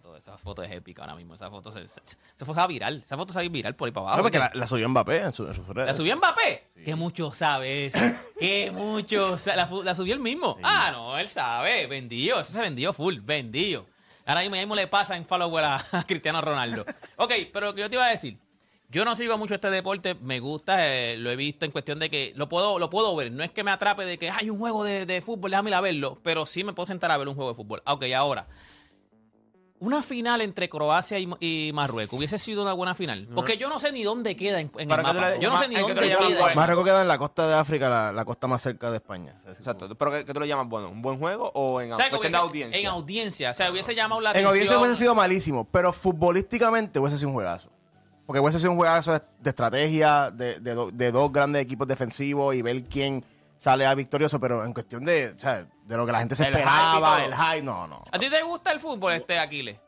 foto, 0.00 0.16
esa 0.16 0.38
foto 0.38 0.62
es 0.62 0.70
épica 0.72 1.02
ahora 1.02 1.14
mismo. 1.14 1.34
Esa 1.34 1.50
foto 1.50 1.70
se, 1.70 1.86
se, 1.88 2.16
se 2.34 2.44
fue 2.44 2.54
a 2.60 2.66
viral. 2.66 3.02
Esa 3.04 3.16
foto 3.16 3.42
ir 3.42 3.50
viral 3.50 3.74
por 3.74 3.86
ahí 3.86 3.92
para 3.92 4.06
abajo. 4.06 4.16
No, 4.18 4.22
porque 4.24 4.38
la, 4.38 4.50
la 4.54 4.66
subió 4.66 4.88
Mbappé 4.88 5.18
en, 5.18 5.32
su, 5.32 5.46
en 5.46 5.54
sus 5.54 5.66
redes. 5.68 5.88
¿La 5.88 5.94
subió 5.94 6.16
Mbappé? 6.16 6.64
Que 6.84 6.94
mucho 6.94 7.32
sabe 7.32 7.86
eso. 7.86 7.98
Que 8.38 8.70
mucho 8.70 9.36
sa- 9.38 9.54
la, 9.56 9.94
subió 9.94 10.14
él 10.14 10.20
mismo. 10.20 10.58
Ah, 10.62 10.90
no, 10.92 11.18
él 11.18 11.28
sabe. 11.28 11.86
Vendido. 11.86 12.40
Eso 12.40 12.52
se 12.52 12.60
vendió 12.60 12.92
full. 12.92 13.18
Vendido. 13.20 13.86
Ahora 14.26 14.40
mismo, 14.42 14.56
mismo 14.56 14.74
le 14.74 14.86
pasa 14.86 15.16
en 15.16 15.26
follower 15.26 15.64
a, 15.64 15.84
a 15.92 16.02
Cristiano 16.04 16.40
Ronaldo. 16.40 16.84
Ok, 17.16 17.32
pero 17.52 17.66
lo 17.68 17.74
que 17.74 17.80
yo 17.82 17.90
te 17.90 17.96
iba 17.96 18.06
a 18.06 18.10
decir. 18.10 18.38
Yo 18.92 19.04
no 19.04 19.14
sigo 19.14 19.38
mucho 19.38 19.54
este 19.54 19.70
deporte, 19.70 20.16
me 20.16 20.40
gusta, 20.40 20.84
eh, 20.88 21.16
lo 21.16 21.30
he 21.30 21.36
visto 21.36 21.64
en 21.64 21.70
cuestión 21.70 22.00
de 22.00 22.10
que 22.10 22.32
lo 22.34 22.48
puedo, 22.48 22.80
lo 22.80 22.90
puedo 22.90 23.14
ver. 23.14 23.30
No 23.30 23.44
es 23.44 23.52
que 23.52 23.62
me 23.62 23.70
atrape 23.70 24.04
de 24.04 24.18
que 24.18 24.30
hay 24.32 24.50
un 24.50 24.58
juego 24.58 24.82
de, 24.82 25.06
de 25.06 25.22
fútbol, 25.22 25.52
déjame 25.52 25.70
ir 25.70 25.74
a 25.76 25.80
verlo, 25.80 26.18
pero 26.24 26.44
sí 26.44 26.64
me 26.64 26.72
puedo 26.72 26.86
sentar 26.88 27.08
a 27.12 27.16
ver 27.16 27.28
un 27.28 27.36
juego 27.36 27.50
de 27.50 27.54
fútbol. 27.54 27.82
Ok, 27.86 28.06
ahora, 28.16 28.48
una 29.80 30.02
final 30.02 30.40
entre 30.42 30.68
Croacia 30.68 31.18
y, 31.18 31.28
y 31.40 31.72
Marruecos 31.72 32.16
hubiese 32.18 32.38
sido 32.38 32.62
una 32.62 32.74
buena 32.74 32.94
final. 32.94 33.26
Porque 33.34 33.56
yo 33.56 33.68
no 33.68 33.78
sé 33.80 33.90
ni 33.92 34.02
dónde 34.02 34.36
queda 34.36 34.60
en, 34.60 34.70
en 34.76 34.80
el 34.82 34.88
¿Para 34.88 35.02
qué 35.02 35.08
mapa. 35.14 35.26
te 35.30 35.36
le- 35.38 35.42
Yo 35.42 35.50
no 35.50 35.56
sé 35.58 35.68
ni 35.68 35.74
¿en 35.74 35.80
qué 35.86 35.94
te 35.94 36.00
dónde 36.00 36.08
le 36.08 36.16
queda. 36.28 36.40
bueno? 36.40 36.54
Marruecos 36.56 36.84
queda 36.84 37.02
en 37.02 37.08
la 37.08 37.18
costa 37.18 37.48
de 37.48 37.54
África, 37.54 37.88
la, 37.88 38.12
la 38.12 38.24
costa 38.24 38.46
más 38.46 38.60
cerca 38.62 38.90
de 38.90 38.98
España. 38.98 39.34
O 39.38 39.40
sea, 39.42 39.54
sí, 39.54 39.60
Exacto. 39.62 39.88
¿Pero 39.96 40.10
qué, 40.12 40.24
qué 40.24 40.32
tú 40.34 40.40
lo 40.40 40.46
llamas 40.46 40.68
bueno? 40.68 40.90
¿Un 40.90 41.00
buen 41.02 41.18
juego 41.18 41.50
o 41.54 41.80
en 41.80 41.92
O 41.92 41.96
sea, 41.96 42.10
que 42.10 42.16
cuestión 42.18 42.32
de 42.32 42.38
hubiese- 42.38 42.46
audiencia? 42.48 42.80
En 42.80 42.86
audiencia. 42.86 43.50
O 43.50 43.54
sea, 43.54 43.70
hubiese 43.72 43.94
llamado 43.94 44.20
la 44.20 44.30
En 44.30 44.36
atención. 44.36 44.50
audiencia 44.50 44.78
hubiese 44.78 44.96
sido 44.96 45.14
malísimo, 45.14 45.64
pero 45.72 45.92
futbolísticamente 45.92 46.98
hubiese 46.98 47.16
sido 47.16 47.28
un 47.28 47.34
juegazo. 47.34 47.70
Porque 48.26 48.38
hubiese 48.40 48.58
sido 48.60 48.70
un 48.72 48.76
juegazo 48.76 49.12
de, 49.12 49.22
de 49.40 49.50
estrategia, 49.50 50.30
de, 50.30 50.60
de 50.60 50.74
do- 50.74 50.90
de 50.92 51.10
dos 51.10 51.32
grandes 51.32 51.62
equipos 51.62 51.88
defensivos 51.88 52.54
y 52.54 52.62
ver 52.62 52.84
quién 52.84 53.24
sale 53.60 53.84
a 53.84 53.94
victorioso, 53.94 54.40
pero 54.40 54.64
en 54.64 54.72
cuestión 54.72 55.04
de, 55.04 55.34
o 55.36 55.38
sea, 55.38 55.64
de 55.64 55.96
lo 55.98 56.06
que 56.06 56.12
la 56.12 56.20
gente 56.20 56.34
se 56.34 56.46
El 56.48 56.54
esperaba, 56.54 57.22
el 57.26 57.34
high, 57.34 57.62
no, 57.62 57.86
no. 57.86 58.02
¿A 58.10 58.18
ti 58.18 58.30
te 58.30 58.42
gusta 58.42 58.72
el 58.72 58.80
fútbol, 58.80 59.12
este 59.12 59.38
Aquiles? 59.38 59.78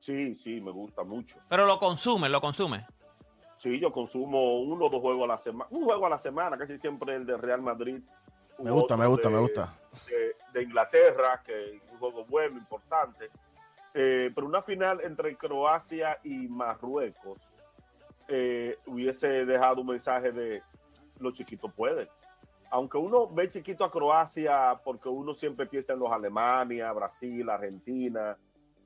Sí, 0.00 0.34
sí, 0.34 0.58
me 0.62 0.70
gusta 0.70 1.04
mucho. 1.04 1.36
Pero 1.50 1.66
lo 1.66 1.78
consumes, 1.78 2.30
lo 2.30 2.40
consumes. 2.40 2.82
Sí, 3.58 3.78
yo 3.78 3.92
consumo 3.92 4.58
uno 4.62 4.86
o 4.86 4.88
dos 4.88 5.02
juegos 5.02 5.24
a 5.24 5.34
la 5.34 5.38
semana. 5.38 5.68
Un 5.70 5.84
juego 5.84 6.06
a 6.06 6.08
la 6.10 6.18
semana, 6.18 6.56
casi 6.56 6.78
siempre 6.78 7.14
el 7.16 7.26
de 7.26 7.36
Real 7.36 7.60
Madrid. 7.60 8.00
Me 8.58 8.70
gusta, 8.70 8.96
me 8.96 9.06
gusta, 9.06 9.28
de- 9.28 9.34
me 9.34 9.40
gusta. 9.40 9.74
De, 10.08 10.36
de 10.54 10.62
Inglaterra, 10.62 11.42
que 11.44 11.74
es 11.76 11.82
un 11.92 11.98
juego 11.98 12.24
bueno, 12.24 12.56
importante. 12.56 13.28
Eh, 13.92 14.32
pero 14.34 14.46
una 14.46 14.62
final 14.62 15.02
entre 15.02 15.36
Croacia 15.36 16.18
y 16.24 16.48
Marruecos 16.48 17.54
eh, 18.28 18.78
hubiese 18.86 19.44
dejado 19.44 19.82
un 19.82 19.88
mensaje 19.88 20.32
de 20.32 20.62
los 21.18 21.34
chiquitos 21.34 21.70
pueden. 21.74 22.08
Aunque 22.74 22.98
uno 22.98 23.28
ve 23.28 23.48
chiquito 23.48 23.84
a 23.84 23.90
Croacia 23.90 24.80
porque 24.82 25.08
uno 25.08 25.32
siempre 25.32 25.64
piensa 25.64 25.92
en 25.92 26.00
los 26.00 26.10
Alemania, 26.10 26.92
Brasil, 26.92 27.48
Argentina, 27.48 28.36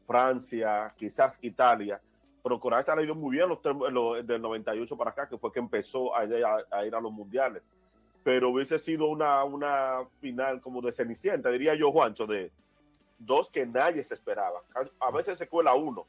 Francia, 0.07 0.93
quizás 0.95 1.39
Italia, 1.41 1.99
pero 2.43 2.61
Croacia 2.61 2.95
le 2.95 3.01
ha 3.01 3.05
ido 3.07 3.15
muy 3.15 3.37
bien 3.37 3.49
los, 3.49 3.61
los- 3.91 4.27
del 4.27 4.43
98 4.43 4.95
para 4.95 5.13
acá, 5.13 5.27
que 5.27 5.39
fue 5.39 5.51
que 5.51 5.59
empezó 5.59 6.15
a, 6.15 6.21
a- 6.21 6.77
a 6.79 6.85
ir 6.85 6.95
a 6.95 7.01
los 7.01 7.11
mundiales. 7.11 7.63
Pero 8.23 8.51
hubiese 8.51 8.77
sido 8.79 9.07
una, 9.07 9.43
una 9.45 10.01
final 10.21 10.61
como 10.61 10.83
de 10.83 10.93
Cenicienta, 10.93 11.49
diría 11.49 11.75
yo, 11.75 11.91
Juancho, 11.91 12.27
de 12.27 12.53
dos 13.19 13.51
que 13.51 13.65
nadie 13.65 14.05
se 14.05 14.13
esperaba. 14.13 14.61
A 15.01 15.11
veces 15.11 15.39
se 15.39 15.49
cuela 15.49 15.73
uno, 15.75 16.07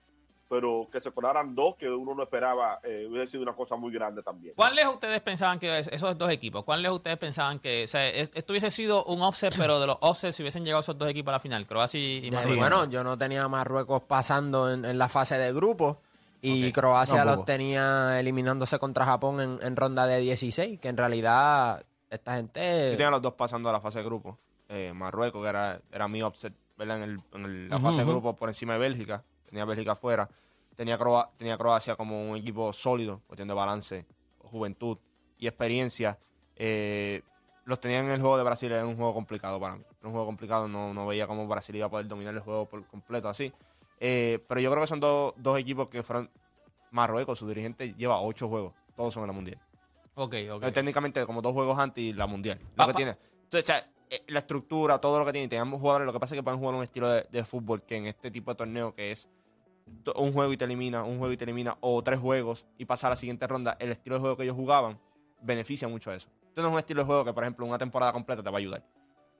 pero 0.49 0.87
que 0.91 0.99
se 0.99 1.11
colaran 1.11 1.53
dos 1.53 1.75
que 1.75 1.87
uno 1.87 2.15
no 2.15 2.23
esperaba, 2.23 2.79
eh, 2.83 3.07
hubiese 3.09 3.33
sido 3.33 3.43
una 3.43 3.53
cosa 3.53 3.75
muy 3.75 3.93
grande 3.93 4.23
también. 4.23 4.55
¿Cuán 4.55 4.73
lejos 4.73 4.95
ustedes 4.95 5.21
pensaban 5.21 5.59
que 5.59 5.77
es- 5.79 5.87
esos 5.89 6.17
dos 6.17 6.31
equipos, 6.31 6.63
cuán 6.63 6.81
lejos 6.81 6.97
ustedes 6.97 7.17
pensaban 7.19 7.59
que, 7.59 7.83
o 7.83 7.87
sea, 7.87 8.07
es- 8.09 8.31
esto 8.33 8.51
hubiese 8.53 8.71
sido 8.71 9.03
un 9.05 9.21
offset, 9.21 9.53
pero 9.55 9.79
de 9.79 9.85
los 9.87 9.97
offsets 10.01 10.35
si 10.35 10.41
hubiesen 10.43 10.65
llegado 10.65 10.81
esos 10.81 10.97
dos 10.97 11.07
equipos 11.07 11.29
a 11.29 11.33
la 11.33 11.39
final, 11.39 11.67
Croacia 11.67 11.99
y, 11.99 12.21
Sí, 12.23 12.31
Marruecos? 12.31 12.57
bueno, 12.57 12.85
yo 12.89 13.03
no 13.03 13.15
tenía 13.17 13.47
Marruecos 13.47 14.01
pasando 14.03 14.71
en, 14.73 14.85
en 14.85 14.97
la 14.97 15.07
fase 15.07 15.37
de 15.37 15.53
grupo 15.53 16.01
y 16.41 16.71
Croacia 16.71 17.17
Tampoco. 17.17 17.35
los 17.37 17.45
tenía 17.45 18.19
eliminándose 18.19 18.79
contra 18.79 19.05
Japón 19.05 19.41
en, 19.41 19.59
en 19.61 19.75
ronda 19.75 20.07
de 20.07 20.19
16, 20.19 20.79
que 20.79 20.87
en 20.87 20.97
realidad 20.97 21.83
esta 22.09 22.31
Yo 22.31 22.37
gente... 22.37 22.91
tenía 22.91 23.11
los 23.11 23.21
dos 23.21 23.33
pasando 23.33 23.69
a 23.69 23.71
la 23.73 23.81
fase 23.81 23.99
de 23.99 24.05
grupo. 24.05 24.37
Eh, 24.67 24.93
Marruecos, 24.95 25.43
que 25.43 25.49
era, 25.49 25.79
era 25.91 26.07
mi 26.07 26.23
upset, 26.23 26.53
¿verdad? 26.77 26.97
En, 26.97 27.03
el- 27.03 27.21
en 27.33 27.45
el- 27.45 27.69
la 27.69 27.77
fase 27.79 27.99
de 27.99 28.05
grupo 28.05 28.35
por 28.35 28.49
encima 28.49 28.73
de 28.73 28.79
Bélgica. 28.79 29.23
Tenía 29.49 29.65
Bélgica 29.65 29.93
afuera. 29.93 30.29
Tenía, 30.75 30.97
Croa- 30.97 31.29
tenía 31.37 31.57
Croacia 31.57 31.95
como 31.95 32.29
un 32.29 32.37
equipo 32.37 32.71
sólido, 32.71 33.21
cuestión 33.27 33.47
de 33.47 33.53
balance, 33.53 34.05
juventud 34.39 34.97
y 35.37 35.47
experiencia. 35.47 36.17
Eh, 36.55 37.21
los 37.65 37.79
tenía 37.79 37.99
en 37.99 38.09
el 38.09 38.19
juego 38.21 38.37
de 38.37 38.43
Brasil, 38.43 38.71
era 38.71 38.85
un 38.85 38.95
juego 38.95 39.13
complicado 39.13 39.59
para 39.59 39.75
mí. 39.75 39.83
Era 39.99 40.07
un 40.07 40.11
juego 40.11 40.25
complicado, 40.25 40.67
no, 40.67 40.93
no 40.93 41.05
veía 41.07 41.27
cómo 41.27 41.47
Brasil 41.47 41.75
iba 41.75 41.87
a 41.87 41.89
poder 41.89 42.07
dominar 42.07 42.33
el 42.33 42.39
juego 42.39 42.65
por 42.65 42.85
completo 42.87 43.27
así. 43.29 43.51
Eh, 43.99 44.39
pero 44.47 44.61
yo 44.61 44.71
creo 44.71 44.81
que 44.83 44.87
son 44.87 44.99
dos, 44.99 45.33
dos 45.37 45.59
equipos 45.59 45.89
que 45.89 46.01
fueron... 46.03 46.29
Marruecos, 46.91 47.37
su 47.37 47.47
dirigente, 47.47 47.93
lleva 47.93 48.19
ocho 48.19 48.47
juegos. 48.49 48.73
Todos 48.95 49.13
son 49.13 49.21
en 49.21 49.27
la 49.27 49.33
Mundial. 49.33 49.59
Ok, 50.15 50.35
ok. 50.53 50.71
Técnicamente 50.73 51.23
como 51.27 51.39
dos 51.39 51.53
juegos 51.53 51.77
antes 51.77 52.03
y 52.03 52.13
la 52.13 52.25
mundial. 52.25 52.57
Lo 52.75 52.87
que 52.87 52.93
tiene. 52.95 53.15
Entonces, 53.43 53.63
o 53.63 53.65
sea, 53.67 53.91
eh, 54.09 54.23
la 54.27 54.39
estructura, 54.39 54.99
todo 54.99 55.19
lo 55.19 55.25
que 55.25 55.31
tiene. 55.31 55.47
Tenemos 55.47 55.79
jugadores, 55.79 56.07
lo 56.07 56.13
que 56.13 56.19
pasa 56.19 56.33
es 56.33 56.39
que 56.39 56.43
pueden 56.43 56.59
jugar 56.59 56.73
un 56.73 56.81
estilo 56.81 57.07
de, 57.09 57.27
de 57.31 57.45
fútbol 57.45 57.83
que 57.83 57.95
en 57.97 58.07
este 58.07 58.31
tipo 58.31 58.49
de 58.49 58.55
torneo 58.55 58.95
que 58.95 59.11
es 59.11 59.29
un 60.15 60.31
juego 60.33 60.51
y 60.53 60.57
te 60.57 60.65
elimina, 60.65 61.03
un 61.03 61.17
juego 61.17 61.33
y 61.33 61.37
te 61.37 61.43
elimina, 61.43 61.77
o 61.81 62.01
tres 62.03 62.19
juegos 62.19 62.65
y 62.77 62.85
pasa 62.85 63.07
a 63.07 63.09
la 63.11 63.15
siguiente 63.15 63.45
ronda, 63.47 63.75
el 63.79 63.91
estilo 63.91 64.15
de 64.15 64.21
juego 64.21 64.37
que 64.37 64.43
ellos 64.43 64.55
jugaban 64.55 64.99
beneficia 65.41 65.87
mucho 65.87 66.11
a 66.11 66.15
eso. 66.15 66.29
Entonces 66.49 66.63
no 66.63 66.67
es 66.69 66.73
un 66.73 66.79
estilo 66.79 67.01
de 67.01 67.05
juego 67.05 67.25
que, 67.25 67.33
por 67.33 67.43
ejemplo, 67.43 67.65
una 67.65 67.77
temporada 67.77 68.11
completa 68.11 68.43
te 68.43 68.49
va 68.49 68.57
a 68.57 68.59
ayudar. 68.59 68.85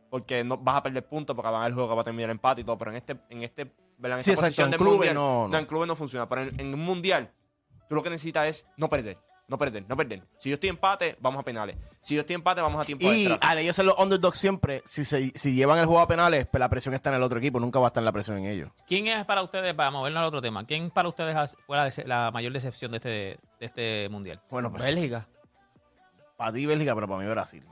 Porque 0.09 0.43
no 0.43 0.57
vas 0.57 0.77
a 0.77 0.83
perder 0.83 1.05
puntos 1.07 1.35
porque 1.35 1.51
van 1.51 1.61
a 1.63 1.67
el 1.67 1.73
juego 1.73 1.89
que 1.89 1.95
va 1.95 2.01
a 2.01 2.03
terminar 2.05 2.29
empate 2.29 2.61
y 2.61 2.63
todo, 2.63 2.77
pero 2.77 2.91
en 2.91 2.97
este, 2.97 3.17
en 3.29 3.43
este, 3.43 3.71
¿verdad? 3.97 4.19
En 4.19 4.23
Sí, 4.23 4.31
esta 4.31 4.47
exacto, 4.47 4.63
posición 4.69 4.73
en 4.73 4.77
clubes 4.77 4.95
mundial, 4.97 5.15
no, 5.15 5.47
no. 5.47 5.57
en 5.57 5.65
clubes 5.65 5.87
no 5.87 5.95
funciona, 5.95 6.27
pero 6.27 6.41
en, 6.43 6.59
en 6.59 6.73
un 6.73 6.79
mundial 6.79 7.31
tú 7.87 7.95
lo 7.95 8.01
que 8.03 8.09
necesitas 8.09 8.47
es 8.47 8.67
no 8.77 8.89
perder, 8.89 9.17
no 9.49 9.57
perder, 9.57 9.83
no 9.87 9.97
perder. 9.97 10.23
Si 10.37 10.49
yo 10.49 10.53
estoy 10.53 10.69
empate, 10.69 11.17
vamos 11.19 11.39
a 11.41 11.43
penales. 11.43 11.75
Si 12.01 12.15
yo 12.15 12.21
estoy 12.21 12.35
empate, 12.35 12.61
vamos 12.61 12.81
a 12.81 12.85
tiempo 12.85 13.11
Y 13.11 13.25
extra. 13.25 13.49
al 13.49 13.57
ellos 13.57 13.75
ser 13.75 13.85
los 13.85 13.97
underdogs 13.97 14.37
siempre, 14.37 14.81
si, 14.85 15.03
se, 15.03 15.31
si 15.35 15.53
llevan 15.55 15.79
el 15.79 15.85
juego 15.85 15.99
a 16.01 16.07
penales, 16.07 16.47
pues 16.49 16.59
la 16.59 16.69
presión 16.69 16.93
está 16.93 17.09
en 17.09 17.15
el 17.15 17.23
otro 17.23 17.39
equipo, 17.39 17.59
nunca 17.59 17.79
va 17.79 17.87
a 17.87 17.89
estar 17.89 18.03
la 18.03 18.11
presión 18.11 18.37
en 18.37 18.45
ellos. 18.45 18.69
¿Quién 18.87 19.07
es 19.07 19.25
para 19.25 19.41
ustedes, 19.41 19.73
para 19.73 19.91
movernos 19.91 20.21
al 20.21 20.27
otro 20.27 20.41
tema, 20.41 20.65
quién 20.65 20.91
para 20.91 21.09
ustedes 21.09 21.35
fue 21.65 21.77
la 22.05 22.31
mayor 22.31 22.53
decepción 22.53 22.91
de 22.91 22.97
este, 22.97 23.09
de 23.09 23.65
este 23.65 24.09
mundial? 24.09 24.39
Bueno, 24.49 24.71
pues 24.71 24.83
Bélgica. 24.83 25.27
para 26.37 26.53
ti 26.53 26.65
Bélgica, 26.65 26.93
pero 26.95 27.07
para 27.07 27.21
mí 27.21 27.29
Brasil. 27.29 27.63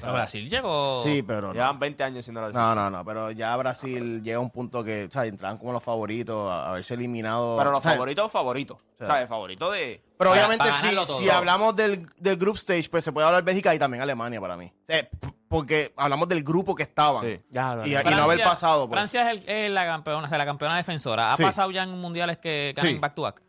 Brasil 0.00 0.48
llegó... 0.48 1.00
Sí, 1.02 1.22
pero 1.22 1.48
no. 1.48 1.52
Llevan 1.54 1.78
20 1.78 2.04
años 2.04 2.24
siendo 2.24 2.40
la 2.40 2.50
No, 2.50 2.74
no, 2.74 2.90
no, 2.90 3.04
pero 3.04 3.30
ya 3.30 3.56
Brasil 3.56 4.22
llega 4.22 4.36
a 4.38 4.40
un 4.40 4.50
punto 4.50 4.82
que, 4.84 5.04
o 5.04 5.10
sea, 5.10 5.24
entraban 5.26 5.58
como 5.58 5.72
los 5.72 5.82
favoritos, 5.82 6.50
a 6.50 6.70
haberse 6.70 6.94
eliminado. 6.94 7.56
Pero 7.58 7.70
los 7.70 7.78
o 7.80 7.82
sea, 7.82 7.92
favoritos, 7.92 8.30
favoritos. 8.32 8.78
sea, 8.98 9.06
¿Sabes? 9.06 9.28
Favorito 9.28 9.70
de. 9.70 10.02
Pero 10.16 10.30
Para- 10.30 10.40
obviamente, 10.40 10.64
para 10.64 10.72
si, 10.76 10.86
ganarlo 10.86 11.06
todo. 11.06 11.18
si 11.18 11.30
hablamos 11.30 11.76
del, 11.76 12.06
del 12.18 12.36
group 12.36 12.56
stage, 12.56 12.88
pues 12.90 13.04
se 13.04 13.12
puede 13.12 13.26
hablar 13.26 13.42
Bélgica 13.44 13.74
y 13.74 13.78
también 13.78 14.02
Alemania 14.02 14.40
para 14.40 14.56
mí. 14.56 14.66
O 14.66 14.86
sea, 14.86 15.08
p- 15.08 15.28
porque 15.48 15.92
hablamos 15.96 16.28
del 16.28 16.42
grupo 16.42 16.74
que 16.74 16.82
estaban. 16.82 17.24
Sí. 17.24 17.36
Ya, 17.50 17.80
Y, 17.86 17.92
no 18.10 18.22
haber 18.24 18.42
pasado. 18.42 18.86
pues. 18.88 18.96
Francia 18.98 19.30
es, 19.32 19.44
el- 19.44 19.48
es 19.48 19.70
la 19.70 19.86
campeona, 19.86 20.26
o 20.26 20.28
sea, 20.28 20.38
la 20.38 20.44
campeona 20.46 20.76
defensora. 20.76 21.32
¿Ha 21.32 21.36
Sí. 21.36 21.42
pasado 21.42 21.70
ya 21.70 21.82
en 21.84 21.90
mundiales 21.98 22.38
que 22.38 22.72
ganan 22.76 22.92
Sí. 22.94 22.98
back 22.98 23.14
to 23.14 23.22
back? 23.22 23.42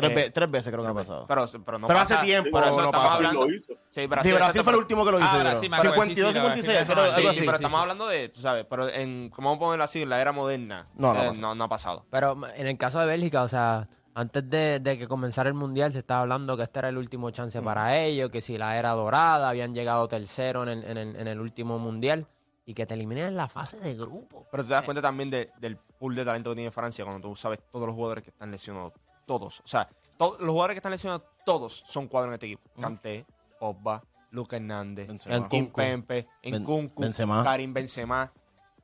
Sí. 0.00 0.14
Tres, 0.14 0.26
Eh, 0.26 0.30
tres 0.30 0.50
veces 0.50 0.72
creo 0.72 0.84
que 0.84 0.90
ha 0.90 0.94
pasado. 0.94 1.24
Pero, 1.28 1.46
pero 1.64 1.78
no 1.78 1.86
Pero 1.86 1.98
hace 2.00 2.16
tiempo 2.18 2.58
eso 2.60 2.82
no 2.82 2.90
pasa. 2.90 3.14
hablando. 3.16 3.40
Lo 3.46 3.54
hizo. 3.54 3.74
Sí, 3.74 4.00
Sí, 4.02 4.06
Brasil, 4.06 4.32
Brasil 4.32 4.32
exacto, 4.36 4.64
fue 4.64 4.72
el 4.72 4.78
último 4.78 5.04
que 5.04 5.10
lo 5.12 5.18
hizo. 5.18 5.26
Ah, 5.28 5.32
yo 5.34 5.38
creo. 5.40 5.50
Brasil, 5.52 5.70
me 5.70 5.76
acuerdo, 5.76 5.94
sí, 5.94 6.00
52, 6.14 6.32
sí, 6.32 6.38
la- 6.38 6.42
56, 6.44 6.78
sí, 6.78 6.84
creo, 6.92 7.04
ajá, 7.04 7.14
algo 7.14 7.20
sí, 7.20 7.26
así. 7.28 7.38
Sí, 7.38 7.44
pero 7.44 7.56
sí, 7.58 7.62
estamos 7.62 7.78
sí. 7.78 7.82
hablando 7.82 8.06
de, 8.08 8.28
tú 8.28 8.40
sabes, 8.40 8.66
pero 8.68 8.88
en, 8.88 9.30
¿cómo 9.30 9.48
vamos 9.50 9.58
a 9.62 9.64
ponerlo 9.66 9.84
así? 9.84 10.02
En 10.02 10.08
la 10.08 10.20
era 10.20 10.32
moderna. 10.32 10.86
No, 10.94 11.14
no 11.14 11.22
eh, 11.22 11.32
no, 11.38 11.54
no 11.54 11.64
ha 11.64 11.68
pasado. 11.68 12.04
Pero 12.10 12.38
en 12.56 12.66
el 12.66 12.76
caso 12.78 12.98
de 13.00 13.06
Bélgica, 13.06 13.42
o 13.42 13.48
sea, 13.48 13.88
antes 14.14 14.48
de, 14.50 14.80
de 14.80 14.98
que 14.98 15.06
comenzara 15.06 15.48
el 15.48 15.54
Mundial 15.54 15.92
se 15.92 16.00
estaba 16.00 16.22
hablando 16.22 16.56
que 16.56 16.64
este 16.64 16.78
era 16.80 16.88
el 16.88 16.98
último 16.98 17.30
chance 17.30 17.60
para 17.62 17.96
ellos, 17.98 18.30
que 18.30 18.40
si 18.40 18.58
la 18.58 18.76
era 18.76 18.90
dorada, 18.90 19.48
habían 19.48 19.74
llegado 19.74 20.06
tercero 20.08 20.62
en 20.64 20.68
el, 20.70 20.84
en 20.84 20.96
el- 20.98 21.16
en 21.16 21.28
el 21.28 21.40
último 21.40 21.78
Mundial 21.78 22.26
y 22.66 22.74
que 22.74 22.86
te 22.86 22.94
eliminen 22.94 23.26
en 23.28 23.36
la 23.36 23.48
fase 23.48 23.78
de 23.80 23.94
grupo. 23.94 24.46
Pero 24.50 24.64
te 24.64 24.70
das 24.70 24.84
cuenta 24.84 25.00
también 25.00 25.30
de- 25.30 25.50
del 25.58 25.76
pool 25.76 26.14
de 26.14 26.24
talento 26.24 26.50
que 26.50 26.56
tiene 26.56 26.70
Francia 26.70 27.04
cuando 27.04 27.28
tú 27.28 27.34
sabes 27.36 27.58
todos 27.70 27.86
los 27.86 27.94
jugadores 27.94 28.22
que 28.24 28.30
están 28.30 28.50
lesionados. 28.50 28.92
Todos. 29.38 29.60
O 29.60 29.66
sea, 29.66 29.88
to- 30.18 30.36
los 30.40 30.50
jugadores 30.50 30.74
que 30.74 30.78
están 30.78 30.90
lesionados, 30.92 31.22
todos 31.44 31.82
son 31.86 32.08
cuadros 32.08 32.30
en 32.30 32.34
este 32.34 32.46
equipo. 32.46 32.68
Kanté, 32.80 33.24
Pogba, 33.60 34.02
Luca 34.32 34.56
Hernández. 34.56 35.08
Kim. 35.48 35.70
Pempe, 35.72 36.26
Nkunku, 36.42 37.02
Benzema. 37.02 37.44
Karim 37.44 37.72
Benzema. 37.72 38.32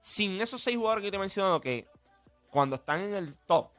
Sin 0.01 0.41
esos 0.41 0.61
seis 0.61 0.77
jugadores 0.77 1.03
que 1.03 1.07
yo 1.07 1.11
te 1.11 1.17
he 1.17 1.21
mencionado 1.21 1.61
que 1.61 1.89
cuando 2.51 2.77
están 2.77 3.01
en 3.01 3.15
el 3.15 3.37
top 3.39 3.71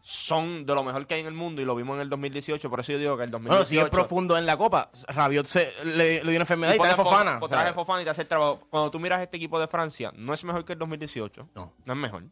son 0.00 0.64
de 0.64 0.74
lo 0.74 0.84
mejor 0.84 1.06
que 1.06 1.14
hay 1.14 1.20
en 1.20 1.26
el 1.26 1.34
mundo 1.34 1.60
y 1.60 1.64
lo 1.64 1.74
vimos 1.74 1.96
en 1.96 2.02
el 2.02 2.08
2018, 2.08 2.70
por 2.70 2.80
eso 2.80 2.92
yo 2.92 2.98
digo 2.98 3.16
que 3.18 3.24
el 3.24 3.30
2018... 3.30 3.52
Bueno, 3.56 3.64
si 3.66 3.78
es 3.78 3.90
profundo 3.90 4.38
en 4.38 4.46
la 4.46 4.56
copa. 4.56 4.88
Rabiot 5.08 5.44
se, 5.46 5.70
le, 5.84 6.22
le 6.22 6.30
dio 6.30 6.30
una 6.30 6.42
enfermedad 6.42 6.72
y, 6.74 6.76
Y 6.76 6.78
trae 6.78 6.94
Fofana. 6.94 7.40
Fo- 7.40 7.44
O 7.44 7.48
trae 7.48 7.72
Fofana 7.72 8.02
y 8.02 8.04
te 8.04 8.10
hace 8.10 8.22
el 8.22 8.28
trabajo. 8.28 8.60
Cuando 8.70 8.90
tú 8.90 9.00
miras 9.00 9.20
este 9.20 9.36
equipo 9.36 9.58
de 9.58 9.66
Francia, 9.66 10.12
no 10.16 10.32
es 10.32 10.44
mejor 10.44 10.64
que 10.64 10.74
el 10.74 10.78
2018. 10.78 11.48
No. 11.54 11.72
No 11.84 11.92
es 11.92 11.98
mejor. 11.98 12.22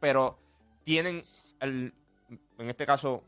Pero 0.00 0.36
tienen, 0.84 1.24
el, 1.60 1.94
en 2.58 2.68
este 2.70 2.84
caso, 2.86 3.22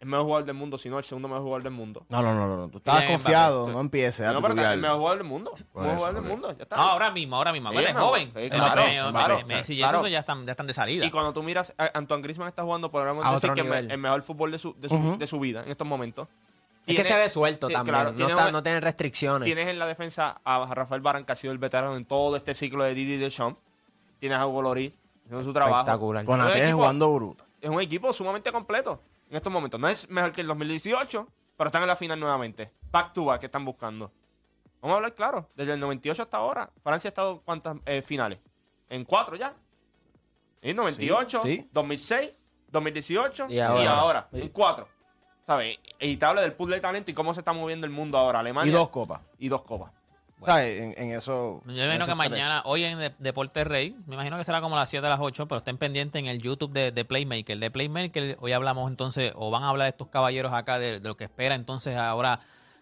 el 0.00 0.08
mejor 0.08 0.24
jugador 0.24 0.44
del 0.46 0.54
mundo, 0.54 0.78
si 0.78 0.88
no 0.88 0.96
el 0.98 1.04
segundo 1.04 1.28
mejor 1.28 1.42
jugador 1.42 1.62
del 1.62 1.72
mundo. 1.72 2.06
No, 2.08 2.22
no, 2.22 2.32
no, 2.34 2.48
no. 2.56 2.68
Tú 2.68 2.78
estabas 2.78 3.02
Bien, 3.02 3.12
confiado. 3.12 3.60
Mbappé. 3.64 3.72
No 3.74 3.80
empieces 3.80 4.26
a 4.26 4.32
no, 4.32 4.40
pero 4.40 4.54
el 4.54 4.80
mejor 4.80 4.96
jugador 4.96 5.18
del 5.18 5.26
mundo. 5.26 5.52
El 5.56 5.64
mejor 5.74 5.86
eso, 5.86 5.96
jugador 5.96 6.14
del 6.14 6.24
mundo. 6.32 6.56
Ya 6.56 6.62
está. 6.62 6.76
No, 6.76 6.82
ahora 6.82 7.10
mismo, 7.10 7.36
ahora 7.36 7.52
mismo. 7.52 7.70
Bueno, 7.72 7.88
es 7.88 7.94
joven. 7.96 8.32
sí, 8.34 8.48
claro, 8.50 8.64
Mbappé, 8.74 8.92
claro, 8.92 9.10
Mbappé, 9.10 9.44
Messi 9.44 9.74
y 9.74 9.78
claro. 9.78 9.98
eso 9.98 10.08
ya 10.08 10.18
están, 10.20 10.46
ya 10.46 10.52
están 10.52 10.66
de 10.66 10.72
salida. 10.72 11.04
Y 11.04 11.10
cuando 11.10 11.32
tú 11.34 11.42
miras, 11.42 11.74
a 11.76 11.90
Antoine 11.98 12.22
Griezmann 12.22 12.48
está 12.48 12.62
jugando, 12.62 12.90
podríamos 12.90 13.30
decir 13.32 13.52
que 13.52 13.60
es 13.60 13.66
nivel. 13.66 13.90
el 13.90 13.98
mejor 13.98 14.22
fútbol 14.22 14.50
de 14.52 14.58
su, 14.58 14.74
de 14.80 14.88
su, 14.88 15.18
de 15.18 15.26
su 15.26 15.38
vida 15.38 15.62
en 15.64 15.70
estos 15.70 15.86
momentos. 15.86 16.28
Es 16.86 16.96
que 16.96 17.02
Tiene- 17.02 17.08
se 17.10 17.18
ve 17.18 17.28
suelto 17.28 17.68
también, 17.68 17.94
claro, 17.94 18.10
no, 18.12 18.16
tiene 18.16 18.32
está- 18.32 18.46
un- 18.46 18.52
no 18.52 18.62
tiene 18.62 18.80
restricciones. 18.80 19.44
Tienes 19.44 19.68
en 19.68 19.78
la 19.78 19.86
defensa 19.86 20.40
a 20.42 20.74
Rafael 20.74 21.02
Barán, 21.02 21.24
que 21.26 21.32
ha 21.32 21.36
sido 21.36 21.52
el 21.52 21.58
veterano 21.58 21.94
en 21.94 22.06
todo 22.06 22.36
este 22.36 22.54
ciclo 22.54 22.84
de 22.84 22.94
Didi 22.94 23.18
Deschamps. 23.18 23.60
Tienes 24.18 24.38
a 24.38 24.46
Hugo 24.46 24.62
Lloris 24.62 24.96
haciendo 25.24 25.44
su 25.44 25.52
trabajo. 25.52 25.80
Espectacular. 25.80 26.24
Con 26.24 26.40
equipo- 26.40 26.72
jugando 26.72 27.12
bruto. 27.14 27.44
Es 27.60 27.70
un 27.70 27.80
equipo 27.80 28.12
sumamente 28.12 28.50
completo. 28.52 29.00
En 29.28 29.36
estos 29.36 29.52
momentos. 29.52 29.78
No 29.78 29.88
es 29.88 30.08
mejor 30.10 30.32
que 30.32 30.40
el 30.40 30.46
2018, 30.48 31.28
pero 31.56 31.68
están 31.68 31.82
en 31.82 31.88
la 31.88 31.96
final 31.96 32.18
nuevamente. 32.18 32.72
Back 32.90 33.12
to 33.12 33.24
back 33.26 33.40
que 33.40 33.46
están 33.46 33.64
buscando. 33.64 34.10
Vamos 34.80 34.94
a 34.94 34.96
hablar 34.96 35.14
claro. 35.14 35.48
Desde 35.54 35.74
el 35.74 35.80
98 35.80 36.22
hasta 36.22 36.38
ahora, 36.38 36.70
Francia 36.82 37.08
ha 37.08 37.10
estado 37.10 37.42
cuántas 37.44 37.76
eh, 37.84 38.02
finales? 38.02 38.38
En 38.88 39.04
cuatro 39.04 39.36
ya. 39.36 39.54
En 40.62 40.74
98, 40.76 41.42
Sí, 41.44 41.56
sí. 41.58 41.68
2006, 41.72 42.32
2018 42.68 43.46
Y 43.48 43.54
y 43.54 43.60
ahora. 43.60 43.94
ahora. 43.94 44.28
Sí. 44.32 44.40
En 44.40 44.48
cuatro. 44.48 44.88
¿Sabes? 45.46 45.78
Y 46.00 46.16
te 46.16 46.24
habla 46.24 46.42
del 46.42 46.52
pool 46.54 46.70
de 46.70 46.80
talento 46.80 47.10
y 47.10 47.14
cómo 47.14 47.34
se 47.34 47.40
está 47.40 47.52
moviendo 47.52 47.86
el 47.86 47.92
mundo 47.92 48.18
ahora. 48.18 48.40
Alemania. 48.40 48.70
Y 48.70 48.74
dos 48.74 48.88
copas. 48.88 49.20
Y 49.38 49.48
dos 49.48 49.62
copas. 49.62 49.92
En, 50.48 50.94
en 50.96 51.12
eso. 51.12 51.62
Yo 51.66 51.72
imagino 51.84 52.06
que 52.06 52.14
mañana, 52.14 52.62
hoy 52.64 52.84
en 52.84 52.98
De- 52.98 53.14
Deporte 53.18 53.64
Rey, 53.64 53.94
me 54.06 54.14
imagino 54.14 54.36
que 54.38 54.44
será 54.44 54.60
como 54.60 54.76
las 54.76 54.88
7 54.88 55.02
de 55.04 55.10
las 55.10 55.20
8, 55.20 55.46
pero 55.46 55.58
estén 55.58 55.76
pendientes 55.78 56.18
en 56.18 56.26
el 56.26 56.40
YouTube 56.40 56.72
de, 56.72 56.92
de 56.92 57.04
Playmaker. 57.04 57.58
De 57.58 57.70
Playmaker, 57.70 58.36
hoy 58.40 58.52
hablamos 58.52 58.90
entonces, 58.90 59.32
o 59.36 59.50
van 59.50 59.62
a 59.64 59.68
hablar 59.68 59.88
estos 59.88 60.08
caballeros 60.08 60.52
acá 60.52 60.78
de, 60.78 61.00
de 61.00 61.08
lo 61.08 61.16
que 61.16 61.24
espera 61.24 61.54
entonces 61.54 61.96
ahora. 61.96 62.40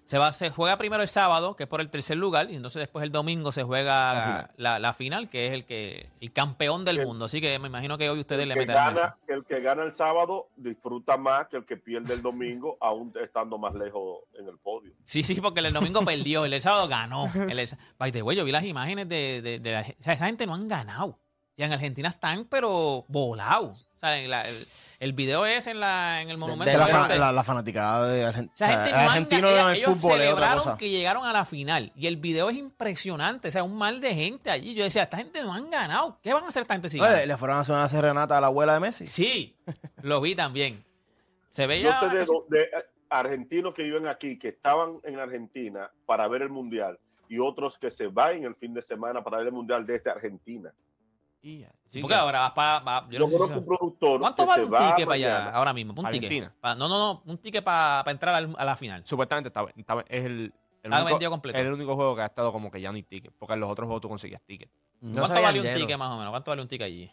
Se, 0.09 0.17
va, 0.17 0.33
se 0.33 0.49
juega 0.49 0.79
primero 0.79 1.03
el 1.03 1.09
sábado, 1.11 1.55
que 1.55 1.65
es 1.65 1.69
por 1.69 1.83
el 1.83 1.91
tercer 1.91 2.17
lugar, 2.17 2.51
y 2.51 2.57
entonces 2.57 2.81
después 2.81 3.03
el 3.03 3.13
domingo 3.13 3.53
se 3.53 3.63
juega 3.63 4.49
la, 4.57 4.79
la 4.79 4.95
final, 4.95 5.29
que 5.29 5.49
es 5.49 5.53
el 5.53 5.67
que 5.67 6.09
el 6.23 6.33
campeón 6.33 6.87
del 6.87 7.01
El- 7.01 7.07
mundo. 7.07 7.27
Así 7.27 7.43
que 7.43 7.59
me 7.59 7.69
imagino 7.69 7.99
que 7.99 8.09
hoy 8.09 8.19
ustedes 8.21 8.47
le 8.47 8.55
meterán 8.57 8.95
eso. 8.95 9.03
gana, 9.03 9.17
el 9.27 9.45
que 9.45 9.61
gana 9.61 9.83
el 9.83 9.93
sábado 9.93 10.49
disfruta 10.57 11.19
más 11.19 11.49
que 11.49 11.59
el 11.59 11.67
que 11.67 11.77
pierde 11.77 12.15
el 12.15 12.23
domingo, 12.23 12.79
aún 12.81 13.13
estando 13.23 13.59
más 13.59 13.75
lejos 13.75 14.21
en 14.39 14.49
el 14.49 14.57
podio. 14.57 14.95
Sí, 15.05 15.23
sí, 15.23 15.39
porque 15.43 15.61
el 15.61 15.75
domingo 15.75 16.01
perdió, 16.03 16.47
el 16.47 16.59
sábado 16.63 16.89
ganó. 16.89 17.31
El, 17.35 17.69
by 17.99 18.11
the 18.11 18.23
way, 18.23 18.35
yo 18.35 18.47
vi 18.47 18.53
las 18.53 18.65
imágenes 18.65 19.11
de, 19.11 19.43
de, 19.43 19.59
de 19.59 19.73
la- 19.73 19.81
o 19.83 20.03
sea, 20.03 20.15
esa 20.15 20.25
gente 20.25 20.47
no 20.47 20.55
han 20.55 20.69
ganado. 20.69 21.19
Y 21.59 21.63
en 21.65 21.73
Argentina 21.73 22.09
están, 22.09 22.45
pero 22.47 23.05
volados. 23.09 23.89
O 23.97 24.01
sea, 24.01 24.17
en 24.17 24.31
la- 24.31 24.49
el, 24.49 24.67
el 25.01 25.13
video 25.13 25.45
es 25.45 25.67
en, 25.67 25.81
la, 25.81 26.23
en 26.23 26.31
el 26.31 26.39
monumento. 26.39 26.71
De 26.71 26.79
la, 26.79 26.87
de 26.87 26.93
fa- 26.93 27.01
gente- 27.03 27.19
la, 27.19 27.33
la 27.33 27.43
fanaticada 27.43 28.07
de 28.09 28.25
Argentina. 28.25 28.69
gente 28.69 28.93
argentino 28.95 29.49
ga- 29.49 29.61
en 29.63 29.69
el 29.71 29.77
ellos 29.77 29.91
fútbol 29.99 30.13
celebraron 30.19 30.59
cosa. 30.65 30.77
que 30.79 30.89
llegaron 30.89 31.27
a 31.27 31.33
la 31.33 31.45
final. 31.45 31.93
Y 31.97 32.07
el 32.07 32.17
video 32.17 32.49
es 32.49 32.57
impresionante. 32.57 33.49
O 33.49 33.51
sea, 33.51 33.65
un 33.65 33.77
mal 33.77 34.01
de 34.01 34.15
gente 34.15 34.51
allí. 34.53 34.75
Yo 34.75 34.85
decía, 34.85 35.03
esta 35.03 35.17
gente 35.17 35.43
no 35.43 35.53
han 35.53 35.69
ganado. 35.69 36.19
¿Qué 36.23 36.33
van 36.33 36.45
a 36.45 36.47
hacer 36.47 36.63
esta 36.63 36.75
gente 36.75 36.89
si 36.89 37.01
Oye, 37.01 37.27
le 37.27 37.37
fueron 37.37 37.57
a 37.57 37.61
hacer 37.61 37.75
una 37.75 37.89
serenata 37.89 38.39
a 38.39 38.41
la 38.41 38.47
abuela 38.47 38.75
de 38.75 38.81
Messi. 38.81 39.07
Sí, 39.09 39.57
lo 40.03 40.21
vi 40.21 40.37
también. 40.37 40.85
Se 41.51 41.67
veía... 41.67 41.99
Yo 42.01 42.09
sé 42.09 42.15
de, 42.17 42.59
de, 42.59 42.63
eh, 42.63 42.69
argentinos 43.11 43.75
que 43.75 43.83
viven 43.83 44.07
aquí, 44.07 44.39
que 44.39 44.49
estaban 44.49 45.01
en 45.03 45.19
Argentina 45.19 45.91
para 46.07 46.29
ver 46.29 46.43
el 46.43 46.51
Mundial, 46.51 47.01
y 47.29 47.41
otros 47.41 47.79
que 47.79 47.91
se 47.91 48.07
van 48.07 48.45
el 48.45 48.55
fin 48.55 48.75
de 48.75 48.83
semana 48.83 49.25
para 49.25 49.39
ver 49.39 49.49
el 49.49 49.53
Mundial 49.53 49.85
desde 49.85 50.09
Argentina. 50.11 50.73
Sí, 51.43 52.01
porque 52.01 52.09
que- 52.15 52.21
ahora 52.21 52.41
vas 52.41 52.51
para... 52.53 52.79
va- 52.81 53.03
yo 53.09 53.19
Yo 53.19 53.19
no 53.21 53.33
conozco 53.33 53.59
un 53.59 53.65
productor 53.65 54.21
¿Cuánto 54.21 54.47
vale 54.47 54.65
un 54.65 54.73
va 54.73 54.89
ticket 54.91 55.07
para 55.07 55.15
allá 55.15 55.33
mañana. 55.39 55.51
ahora 55.57 55.73
mismo? 55.73 55.93
Un 55.93 55.97
ticket. 56.11 56.15
Argentina. 56.15 56.55
Pa- 56.61 56.75
no, 56.75 56.89
no, 56.89 56.99
no. 56.99 57.23
Un 57.25 57.39
ticket 57.39 57.65
para 57.65 58.11
entrar 58.11 58.35
al- 58.35 58.55
a 58.59 58.65
la 58.65 58.77
final. 58.77 59.03
Supuestamente 59.07 59.49
estaba, 59.49 59.71
estaba- 59.77 60.03
es 60.09 60.25
el, 60.27 60.33
el 60.33 60.53
Está 60.83 60.97
único, 60.99 61.09
vendido 61.11 61.31
completo. 61.31 61.59
el 61.59 61.73
único 61.73 61.95
juego 61.97 62.15
que 62.17 62.23
ha 62.23 62.27
estado 62.27 62.53
como 62.53 62.71
que 62.71 62.81
ya 62.81 62.91
no 62.91 62.97
hay 62.97 63.03
ticket. 63.05 63.33
Porque 63.39 63.55
en 63.55 63.61
los 63.61 63.71
otros 63.71 63.87
juegos 63.87 64.03
tú 64.03 64.09
conseguías 64.09 64.43
ticket. 64.43 64.71
No 65.01 65.21
¿Cuánto 65.23 65.41
vale 65.43 65.61
un 65.61 65.65
lleno. 65.67 65.79
ticket 65.79 65.97
más 65.99 66.09
o 66.11 66.17
menos? 66.19 66.31
¿Cuánto 66.31 66.51
vale 66.51 66.63
un 66.63 66.69
ticket 66.69 66.87
allí? 66.87 67.11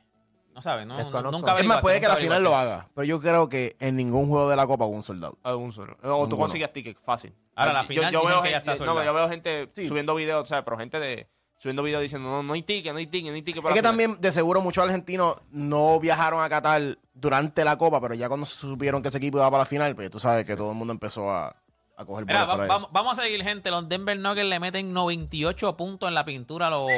No 0.54 0.62
sabes, 0.62 0.88
no, 0.88 0.96
Desconozco. 0.98 1.32
nunca 1.38 1.58
Es 1.60 1.66
más, 1.66 1.82
puede 1.82 2.00
que 2.00 2.08
la 2.08 2.16
final 2.16 2.42
lo 2.42 2.56
haga. 2.56 2.88
Pero 2.96 3.04
yo 3.06 3.20
creo 3.20 3.50
que 3.50 3.76
en 3.80 3.96
ningún 3.98 4.28
juego 4.30 4.50
de 4.50 4.56
la 4.56 4.66
Copa 4.66 4.86
hubo 4.86 4.96
un 4.96 5.04
soldado. 5.04 5.38
Algún 5.44 5.72
solo. 5.74 5.98
O 6.02 6.28
tú 6.30 6.38
conseguías 6.38 6.72
ticket 6.72 6.98
fácil. 6.98 7.34
Ahora, 7.56 7.74
la 7.74 7.82
Yo- 7.82 7.88
final 7.88 8.12
yo, 8.14 8.20
dicen 8.22 8.34
veo 8.36 8.42
que 8.44 8.52
ya 8.52 8.56
gente- 8.58 8.72
está 8.72 8.86
No, 8.86 8.92
soldado. 8.92 9.06
yo 9.06 9.14
veo 9.14 9.30
gente 9.30 9.70
Sí. 9.76 9.88
subiendo 9.90 10.16
videos, 10.16 10.48
¿sabes? 10.48 10.64
Pero 10.66 10.78
gente 10.78 11.00
de 11.00 11.28
subiendo 11.66 11.82
videos 11.82 12.04
diciendo, 12.04 12.30
no, 12.30 12.44
no 12.44 12.54
hay 12.54 12.62
ticket, 12.62 12.92
no 12.94 13.00
hay 13.00 13.08
ticket, 13.08 13.32
no 13.32 13.36
hay 13.36 13.42
ticket. 13.42 13.58
Es 13.58 13.64
para 13.64 13.74
que 13.74 13.82
la 13.82 13.90
final". 13.90 14.06
también, 14.06 14.22
de 14.22 14.32
seguro, 14.32 14.62
muchos 14.62 14.84
argentinos 14.84 15.38
no 15.50 16.00
viajaron 16.00 16.44
a 16.44 16.48
Qatar 16.48 17.00
durante 17.16 17.66
la 17.66 17.76
Copa, 17.76 18.00
pero 18.00 18.14
ya 18.14 18.28
cuando 18.28 18.46
supieron 18.46 19.02
que 19.02 19.08
ese 19.08 19.18
equipo 19.18 19.40
iba 19.40 19.50
para 19.50 19.64
la 19.64 19.66
final, 19.66 19.96
pues 19.96 20.12
tú 20.12 20.20
sabes 20.20 20.46
que 20.46 20.56
todo 20.56 20.70
el 20.70 20.78
mundo 20.78 20.94
empezó 20.94 21.32
a, 21.32 21.56
a 21.98 22.06
coger 22.06 22.28
Mira, 22.28 22.46
va- 22.46 22.68
vamos, 22.68 22.90
vamos 22.92 23.18
a 23.18 23.24
seguir, 23.24 23.42
gente. 23.44 23.72
Los 23.72 23.90
Denver 23.90 24.16
Nuggets 24.20 24.48
le 24.48 24.60
meten 24.60 24.94
98 24.94 25.76
puntos 25.76 26.08
en 26.08 26.14
la 26.14 26.24
pintura 26.24 26.68
a 26.68 26.70
los. 26.70 26.92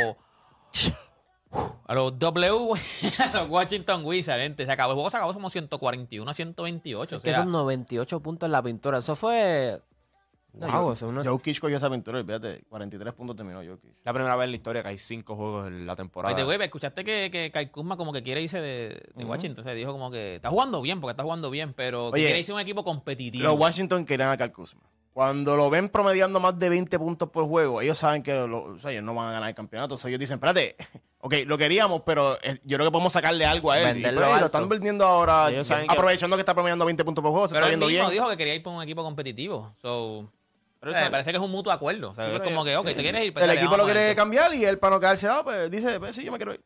A 1.87 1.93
los 1.95 2.19
W, 2.19 2.73
a 3.19 3.25
los 3.37 3.47
Washington 3.49 4.01
Wizards, 4.03 4.41
gente. 4.41 4.65
Se 4.65 4.71
acabó, 4.73 4.91
el 4.91 4.95
juego 4.95 5.09
se 5.09 5.15
acabó 5.15 5.33
como 5.33 5.49
141 5.49 6.29
a 6.29 6.33
128. 6.33 7.15
o 7.15 7.21
que 7.21 7.33
son 7.33 7.51
98 7.53 8.19
puntos 8.19 8.47
en 8.47 8.51
la 8.51 8.61
pintura. 8.61 8.97
Eso 8.97 9.15
fue. 9.15 9.79
Wow, 10.53 10.91
eso 10.93 11.05
es 11.05 11.11
una- 11.11 11.23
Jokic 11.23 11.59
cogió 11.59 11.77
esa 11.77 11.89
fíjate, 12.25 12.63
43 12.69 13.13
puntos 13.13 13.35
terminó 13.35 13.59
Jokic. 13.59 13.91
La 14.03 14.11
primera 14.13 14.35
vez 14.35 14.45
en 14.45 14.51
la 14.51 14.57
historia 14.57 14.81
que 14.81 14.89
hay 14.89 14.97
cinco 14.97 15.35
juegos 15.35 15.67
en 15.67 15.85
la 15.85 15.95
temporada. 15.95 16.33
By 16.33 16.43
the 16.43 16.47
way, 16.47 16.57
escuchaste 16.65 17.03
que, 17.03 17.29
que 17.31 17.51
Kai 17.51 17.69
Kuzma 17.69 17.95
como 17.95 18.11
que 18.11 18.23
quiere 18.23 18.41
irse 18.41 18.59
de, 18.59 18.99
de 19.13 19.25
Washington. 19.25 19.59
O 19.59 19.63
sea, 19.63 19.73
dijo 19.73 19.91
como 19.91 20.09
que 20.09 20.35
está 20.35 20.49
jugando 20.49 20.81
bien, 20.81 20.99
porque 20.99 21.11
está 21.11 21.23
jugando 21.23 21.49
bien, 21.51 21.73
pero 21.73 22.11
que 22.11 22.21
quiere 22.21 22.39
irse 22.39 22.51
a 22.51 22.55
un 22.55 22.61
equipo 22.61 22.83
competitivo. 22.83 23.43
Los 23.43 23.59
Washington 23.59 24.03
querían 24.05 24.29
a 24.29 24.37
Cal 24.37 24.51
Kuzma. 24.51 24.81
Cuando 25.13 25.55
lo 25.57 25.69
ven 25.71 25.89
promediando 25.89 26.39
más 26.39 26.57
de 26.59 26.69
20 26.69 26.97
puntos 26.99 27.29
por 27.29 27.45
juego, 27.45 27.81
ellos 27.81 27.97
saben 27.97 28.21
que 28.21 28.33
lo- 28.47 28.63
o 28.65 28.79
sea, 28.79 28.91
ellos 28.91 29.03
no 29.03 29.15
van 29.15 29.29
a 29.29 29.31
ganar 29.31 29.49
el 29.49 29.55
campeonato. 29.55 29.95
O 29.95 29.97
sea, 29.97 30.09
ellos 30.09 30.19
dicen, 30.19 30.35
espérate, 30.35 30.75
ok, 31.19 31.33
lo 31.47 31.57
queríamos, 31.57 32.01
pero 32.05 32.35
eh, 32.43 32.59
yo 32.63 32.77
creo 32.77 32.87
que 32.87 32.91
podemos 32.91 33.13
sacarle 33.13 33.43
algo 33.45 33.71
a 33.71 33.79
él. 33.79 33.83
Y, 33.89 33.93
Venderlo 34.03 34.19
pues, 34.21 34.27
alto. 34.29 34.39
lo 34.41 34.45
están 34.45 34.69
vendiendo 34.69 35.05
ahora, 35.07 35.49
Ellos 35.49 35.67
saben 35.67 35.87
que- 35.87 35.93
aprovechando 35.93 36.35
que... 36.35 36.41
está 36.41 36.53
promediando 36.53 36.85
20 36.85 37.03
puntos 37.03 37.21
por 37.23 37.31
juego, 37.31 37.47
se 37.47 37.53
pero 37.55 37.65
está 37.65 37.73
él 37.73 37.79
viendo 37.79 37.87
mismo 37.87 38.09
bien. 38.11 38.13
dijo 38.21 38.29
que 38.29 38.37
quería 38.37 38.53
ir 38.55 38.61
por 38.63 38.73
un 38.73 38.83
equipo 38.83 39.01
competitivo. 39.03 39.73
So, 39.81 40.29
Pero 40.93 41.07
eh, 41.07 41.11
parece 41.11 41.31
que 41.31 41.37
es 41.37 41.43
un 41.43 41.51
mutuo 41.51 41.71
acuerdo. 41.71 42.09
O 42.11 42.13
sea, 42.13 42.25
Sí, 42.29 42.35
es 42.35 42.41
como 42.41 42.63
que, 42.63 42.75
ok, 42.77 42.85
te 42.87 42.95
quieres 42.95 43.23
ir. 43.25 43.33
pues 43.33 43.43
el 43.43 43.47
dale, 43.49 43.59
equipo 43.59 43.77
lo 43.77 43.85
quiere 43.85 44.15
cambiar 44.15 44.53
y 44.53 44.65
él 44.65 44.77
para 44.79 44.95
no 44.95 44.99
quedarse 44.99 45.27
dado, 45.27 45.43
pues 45.43 45.69
dice, 45.71 45.99
pues 45.99 46.15
sí, 46.15 46.23
yo 46.23 46.31
me 46.31 46.37
quiero 46.37 46.53
ir. 46.53 46.61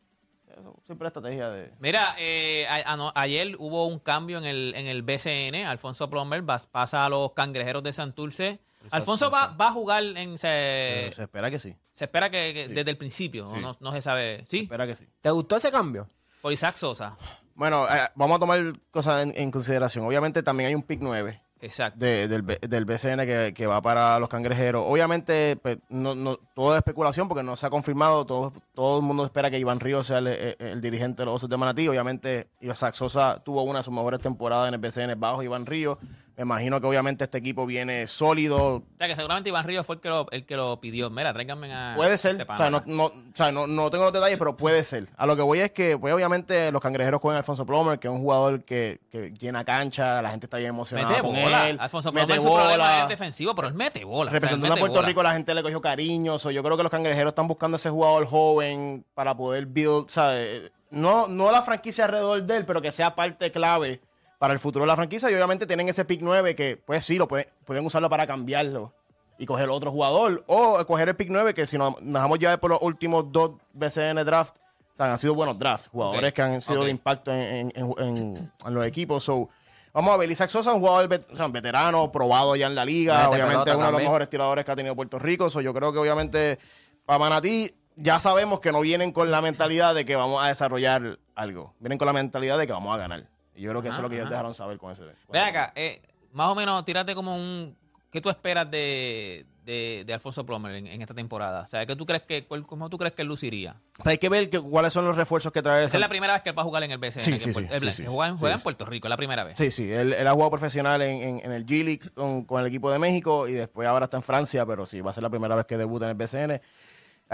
Eso 0.50 0.76
siempre 0.86 1.08
es 1.08 1.10
estrategia 1.12 1.50
de... 1.50 1.72
Mira, 1.80 2.16
eh, 2.20 2.68
a- 2.70 3.12
ayer 3.16 3.56
hubo 3.58 3.88
un 3.88 4.00
cambio 4.00 4.38
en 4.38 4.46
el, 4.46 4.74
en 4.76 4.86
el 4.88 5.02
BCN. 5.02 5.66
Alfonso 5.66 6.10
Plumber 6.10 6.42
vas- 6.42 6.68
pasa 6.68 7.06
a 7.06 7.10
los 7.10 7.32
cangrejeros 7.34 7.82
de 7.84 7.94
Santurce. 7.94 8.60
Alfonso 8.92 9.30
va, 9.32 9.48
va 9.48 9.68
a 9.68 9.72
jugar 9.72 10.04
en. 10.04 10.38
Se, 10.40 11.12
se 11.16 11.22
espera 11.24 11.52
que 11.52 11.60
sí. 11.60 11.76
se 11.94 12.06
espera 12.06 12.32
que, 12.32 12.52
que 12.54 12.68
desde 12.68 12.90
el 12.90 12.98
principio, 12.98 13.52
Sí. 13.54 13.62
no, 13.62 13.78
no 13.80 13.92
se 13.92 14.02
sabe. 14.02 14.40
Se 14.46 14.50
Sí, 14.50 14.60
espera 14.64 14.88
que 14.88 14.96
sí. 14.96 15.06
¿Te 15.22 15.30
gustó 15.30 15.56
ese 15.56 15.70
cambio? 15.72 16.08
por 16.42 16.52
Isaac 16.52 16.76
Sosa. 16.78 17.16
Bueno, 17.54 17.86
eh, 17.86 18.10
vamos 18.16 18.38
a 18.38 18.40
tomar 18.40 18.60
cosas 18.90 19.22
en, 19.24 19.34
en 19.36 19.52
consideración. 19.52 20.04
Obviamente 20.06 20.42
también 20.42 20.70
hay 20.70 20.76
un 20.76 20.82
pick 20.82 21.00
9 21.02 21.40
Exacto. 21.62 22.00
de- 22.00 22.28
del, 22.28 22.46
del 22.46 22.86
BCN 22.86 23.26
que, 23.26 23.54
que 23.56 23.68
va 23.68 23.82
para 23.82 24.20
los 24.20 24.28
cangrejeros. 24.30 24.84
Obviamente, 24.88 25.58
pues, 25.62 25.78
no, 25.90 26.16
no, 26.16 26.38
todo 26.56 26.74
es 26.74 26.78
especulación 26.78 27.28
porque 27.28 27.44
no 27.44 27.56
se 27.56 27.66
ha 27.68 27.70
confirmado. 27.70 28.26
Todo, 28.26 28.52
todo 28.74 28.98
el 29.00 29.04
mundo 29.04 29.24
espera 29.24 29.50
que 29.52 29.60
Iván 29.60 29.80
Ríos 29.80 30.08
sea 30.08 30.18
el, 30.18 30.28
el- 30.28 30.56
el 30.60 30.82
dirigente 30.82 31.22
de 31.22 31.26
los 31.28 31.36
Osos 31.36 31.50
de 31.50 31.58
Manatí. 31.58 31.88
Obviamente, 31.88 32.50
Isaac 32.62 32.94
Sosa 32.96 33.42
tuvo 33.44 33.64
una 33.64 33.80
de 33.80 33.84
sus 33.84 33.94
mejores 33.94 34.20
temporadas 34.20 34.68
en 34.68 34.74
el 34.74 34.80
BCN 34.80 35.20
bajo 35.20 35.44
Iván 35.44 35.66
Ríos. 35.66 35.98
Imagino 36.42 36.82
que 36.82 36.88
obviamente 36.88 37.24
este 37.24 37.38
equipo 37.38 37.66
viene 37.66 38.08
sólido. 38.08 38.76
O 38.78 38.84
sea, 38.98 39.08
que 39.08 39.16
seguramente 39.16 39.50
Iván 39.50 39.66
Ríos 39.66 39.86
fue 39.86 39.96
el 39.96 40.02
que 40.02 40.10
lo, 40.10 40.30
el 40.32 40.46
que 40.46 40.56
lo 40.56 40.80
pidió. 40.82 41.10
Mira, 41.10 41.34
tráiganme 41.34 41.74
a. 41.74 41.94
Puede 41.96 42.18
ser, 42.18 42.40
este 42.40 42.52
o 42.52 42.58
sea, 42.58 42.70
no, 42.70 42.84
no, 42.86 43.06
o 43.06 43.14
sea, 43.34 43.52
no, 43.52 43.68
no 43.68 43.90
tengo 43.90 44.04
los 44.06 44.14
detalles, 44.14 44.38
pero 44.40 44.58
puede 44.58 44.84
ser. 44.84 45.08
A 45.18 45.26
lo 45.26 45.36
que 45.36 45.42
voy 45.42 45.60
es 45.60 45.72
que, 45.72 45.98
pues 45.98 46.14
obviamente, 46.14 46.72
los 46.72 46.82
cangrejeros 46.82 47.22
con 47.22 47.36
Alfonso 47.36 47.66
Plomer, 47.66 48.00
que 48.00 48.08
es 48.08 48.14
un 48.14 48.20
jugador 48.22 48.64
que, 48.64 49.00
que 49.12 49.32
llena 49.32 49.64
cancha, 49.64 50.22
la 50.22 50.32
gente 50.32 50.46
está 50.48 50.58
bien 50.58 50.70
emocionada 50.70 51.10
Mete 51.10 51.22
con 51.22 51.36
bola. 51.36 51.70
él. 51.70 51.78
Alfonso 51.80 52.12
mete 52.12 52.26
Plomer, 52.28 52.42
su 52.42 52.48
problema 52.50 52.72
bola. 52.74 53.04
es 53.04 53.10
defensivo, 53.10 53.56
pero 53.56 53.68
él 53.68 53.74
mete 53.74 54.04
bola. 54.04 54.30
o 54.30 54.32
sea, 54.32 54.38
él 54.38 54.42
Representando 54.42 54.68
a 54.68 54.70
mete 54.76 54.80
Puerto 54.80 54.96
bola. 54.96 55.08
Rico, 55.08 55.24
la 55.24 55.34
gente 55.34 55.54
le 55.56 55.64
cogió 55.64 55.82
cariño. 55.82 56.40
So, 56.40 56.52
yo 56.52 56.64
creo 56.64 56.78
que 56.78 56.84
los 56.84 56.92
cangrejeros 56.92 57.32
están 57.32 57.48
buscando 57.48 57.78
ese 57.78 57.90
jugador 57.90 58.26
joven 58.26 59.06
para 59.14 59.36
poder 59.36 59.66
build, 59.68 60.10
¿sabes? 60.10 60.72
No, 60.90 61.28
no 61.28 61.52
la 61.52 61.62
franquicia 61.62 62.06
alrededor 62.06 62.44
de 62.44 62.58
él, 62.58 62.66
pero 62.66 62.82
que 62.82 62.92
sea 62.92 63.16
parte 63.16 63.50
clave 63.52 64.02
para 64.42 64.54
el 64.54 64.60
futuro 64.60 64.82
de 64.84 64.88
la 64.88 64.96
franquicia. 64.96 65.30
Y 65.30 65.36
obviamente 65.36 65.68
tienen 65.68 65.88
ese 65.88 66.04
pick 66.04 66.20
9 66.24 66.56
que, 66.56 66.76
pues 66.76 67.06
sí, 67.06 67.20
lo 67.20 67.28
pueden, 67.28 67.46
pueden 67.64 67.86
usarlo 67.86 68.10
para 68.10 68.26
cambiarlo 68.26 68.92
y 69.38 69.46
coger 69.46 69.70
otro 69.70 69.92
jugador. 69.92 70.44
O 70.48 70.84
coger 70.88 71.10
el 71.10 71.16
pick 71.16 71.28
9 71.30 71.54
que 71.54 71.68
si 71.68 71.78
nos 71.78 72.02
nos 72.02 72.14
dejamos 72.16 72.40
llevar 72.40 72.60
por 72.60 72.72
los 72.72 72.82
últimos 72.82 73.32
dos 73.32 73.52
BCN 73.74 74.26
draft, 74.26 74.56
o 74.94 74.98
sea, 74.98 75.12
han 75.12 75.20
sido 75.20 75.36
buenos 75.36 75.60
drafts, 75.60 75.90
jugadores 75.90 76.34
que 76.34 76.42
han 76.42 76.60
sido 76.60 76.84
de 76.86 76.90
impacto 76.92 77.32
en, 77.32 77.72
en- 77.76 77.94
en- 78.00 78.52
en 78.66 78.74
los 78.74 78.84
equipos. 78.84 79.24
So, 79.24 79.48
vamos 79.94 80.12
a 80.12 80.18
ver, 80.18 80.32
Isaac 80.32 80.50
Sosa 80.50 80.72
es 80.72 80.76
un 80.76 80.82
jugador 80.82 81.08
vet- 81.08 81.32
o 81.32 81.36
sea, 81.36 81.48
veterano, 81.48 82.12
probado 82.12 82.56
ya 82.56 82.66
en 82.66 82.74
la 82.74 82.84
liga, 82.84 83.20
obviamente 83.30 83.70
es 83.70 83.76
uno 83.76 83.86
de 83.86 83.92
los 83.92 84.00
mejores 84.08 84.30
tiradores 84.30 84.66
que 84.66 84.72
ha 84.72 84.76
tenido 84.76 84.96
Puerto 84.96 85.20
Rico. 85.20 85.52
So, 85.52 85.62
yo 85.62 85.72
creo 85.72 85.94
que 85.94 86.00
obviamente 86.00 86.58
para 87.06 87.20
Manatí 87.20 87.70
ya 87.96 88.20
sabemos 88.20 88.60
que 88.60 88.72
no 88.72 88.82
vienen 88.82 89.12
con 89.12 89.30
la 89.30 89.40
mentalidad 89.42 89.94
de 89.94 90.04
que 90.04 90.16
vamos 90.16 90.44
a 90.44 90.48
desarrollar 90.48 91.20
algo. 91.36 91.76
Vienen 91.80 92.00
con 92.00 92.08
la 92.08 92.14
mentalidad 92.14 92.58
de 92.58 92.66
que 92.66 92.74
vamos 92.74 92.92
a 92.96 92.98
ganar. 92.98 93.28
Y 93.56 93.62
yo 93.64 93.70
creo 93.72 93.82
que 93.82 93.90
eso 93.90 93.98
es 93.98 94.04
lo 94.04 94.10
que 94.10 94.16
ellos 94.16 94.26
ajá. 94.28 94.36
dejaron 94.36 94.56
saber 94.56 94.78
con 94.78 94.92
ese. 94.92 95.02
con 95.04 95.14
Ven 95.34 95.44
acá, 95.44 95.74
eh, 95.76 96.02
más 96.34 96.48
o 96.48 96.56
menos, 96.56 96.84
tírate 96.86 97.14
como 97.16 97.36
un. 97.36 97.76
¿Qué 98.12 98.20
tú 98.20 98.30
esperas 98.30 98.70
de, 98.70 99.46
de, 99.64 100.04
de 100.06 100.14
Alfonso 100.14 100.46
Plomer 100.46 100.76
en, 100.76 100.86
en 100.88 101.02
esta 101.02 101.14
temporada? 101.14 101.62
O 101.62 101.70
sea, 101.70 101.86
¿qué 101.86 101.96
tú 101.96 102.06
crees 102.06 102.24
que, 102.24 102.44
cuál- 102.46 102.68
¿cómo 102.68 102.90
tú 102.90 102.98
crees 102.98 103.14
que 103.14 103.22
él 103.22 103.30
luciría? 103.30 103.78
Pero 104.00 104.10
hay 104.10 104.18
que 104.18 104.28
ver 104.28 104.50
que- 104.50 104.60
cuáles 104.60 104.92
son 104.92 105.06
los 105.06 105.16
refuerzos 105.16 105.54
que 105.54 105.62
trae 105.62 105.86
Esa 105.86 105.96
es 105.96 106.02
la 106.02 106.10
primera 106.10 106.34
vez 106.34 106.42
que 106.42 106.50
él 106.50 106.58
va 106.58 106.62
a 106.64 106.66
jugar 106.66 106.84
en 106.84 106.92
el 106.92 106.98
BCN. 106.98 107.22
Sí, 107.24 107.40
sí, 107.40 107.52
Puer- 107.54 107.94
sí, 107.94 108.04
juega, 108.06 108.28
en- 108.32 108.38
juega 108.38 108.56
Sí, 108.56 108.60
en 108.60 108.64
Puerto 108.64 108.84
Rico, 108.86 109.08
es 109.08 109.10
la 109.10 109.16
primera 109.16 109.46
vez. 109.46 109.56
Sí, 109.58 109.72
sí, 109.72 109.90
él, 109.90 110.12
él 110.12 110.28
ha 110.28 110.32
jugado 110.34 110.52
profesional 110.52 111.02
en, 111.02 111.22
en- 111.22 111.40
en 111.46 111.52
el 111.54 111.66
G 111.66 111.86
League 111.86 112.10
con, 112.14 112.44
con 112.44 112.60
el 112.60 112.68
equipo 112.68 112.92
de 112.92 113.00
México 113.00 113.48
y 113.48 113.54
después 113.54 113.88
ahora 113.88 114.06
está 114.06 114.18
en 114.18 114.24
Francia, 114.24 114.66
pero 114.66 114.86
sí, 114.86 115.00
va 115.00 115.12
a 115.12 115.14
ser 115.14 115.24
la 115.24 115.30
primera 115.30 115.56
vez 115.56 115.66
que 115.66 115.78
debuta 115.78 116.04
en 116.04 116.12
el 116.12 116.18
BCN. 116.18 116.60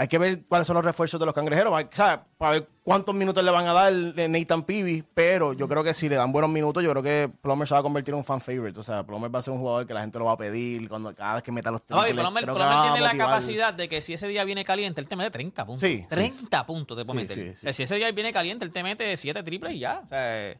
Hay 0.00 0.06
que 0.06 0.16
ver 0.16 0.44
cuáles 0.48 0.64
son 0.64 0.74
los 0.76 0.84
refuerzos 0.84 1.18
de 1.18 1.26
los 1.26 1.34
cangrejeros. 1.34 1.74
Hay- 1.74 1.88
¿sabes? 1.90 2.20
Para 2.38 2.52
ver 2.52 2.68
cuántos 2.84 3.12
minutos 3.16 3.42
le 3.42 3.50
van 3.50 3.66
a 3.66 3.72
dar 3.72 3.92
Nathan 3.92 4.62
Peavy. 4.62 5.04
Pero 5.12 5.54
yo 5.54 5.66
creo 5.68 5.82
que 5.82 5.92
si 5.92 6.08
le 6.08 6.14
dan 6.14 6.30
buenos 6.30 6.48
minutos, 6.50 6.84
yo 6.84 6.90
creo 6.92 7.02
que 7.02 7.28
Plummer 7.42 7.66
se 7.66 7.74
va 7.74 7.80
a 7.80 7.82
convertir 7.82 8.14
en 8.14 8.18
un 8.18 8.24
fan 8.24 8.40
favorite. 8.40 8.78
O 8.78 8.82
sea, 8.84 9.04
Plummer 9.04 9.34
va 9.34 9.40
a 9.40 9.42
ser 9.42 9.52
un 9.54 9.58
jugador 9.58 9.88
que 9.88 9.94
la 9.94 10.02
gente 10.02 10.16
lo 10.20 10.26
va 10.26 10.32
a 10.32 10.36
pedir 10.36 10.88
cuando 10.88 11.12
cada 11.12 11.34
vez 11.34 11.42
que 11.42 11.50
meta 11.50 11.72
los 11.72 11.82
triples, 11.84 12.16
va 12.16 12.80
a 12.80 12.92
tiene 12.92 13.00
la 13.00 13.16
capacidad 13.16 13.74
de 13.74 13.88
que 13.88 14.00
si 14.00 14.12
ese 14.14 14.28
día 14.28 14.44
viene 14.44 14.62
caliente, 14.62 15.00
él 15.00 15.08
te 15.08 15.16
mete 15.16 15.32
30 15.32 15.66
puntos. 15.66 15.80
Sí, 15.80 15.98
sí. 15.98 16.06
30 16.08 16.64
puntos 16.64 16.96
te 16.96 17.04
puede 17.04 17.22
meter. 17.22 17.36
sí, 17.36 17.50
O 17.50 17.56
sea, 17.56 17.72
si 17.72 17.82
ese 17.82 17.96
día 17.96 18.12
viene 18.12 18.32
caliente, 18.32 18.64
él 18.64 18.70
te 18.70 18.84
mete 18.84 19.16
7 19.16 19.42
triples 19.42 19.72
y 19.74 19.80
ya. 19.80 20.02
O 20.04 20.08
sea, 20.08 20.54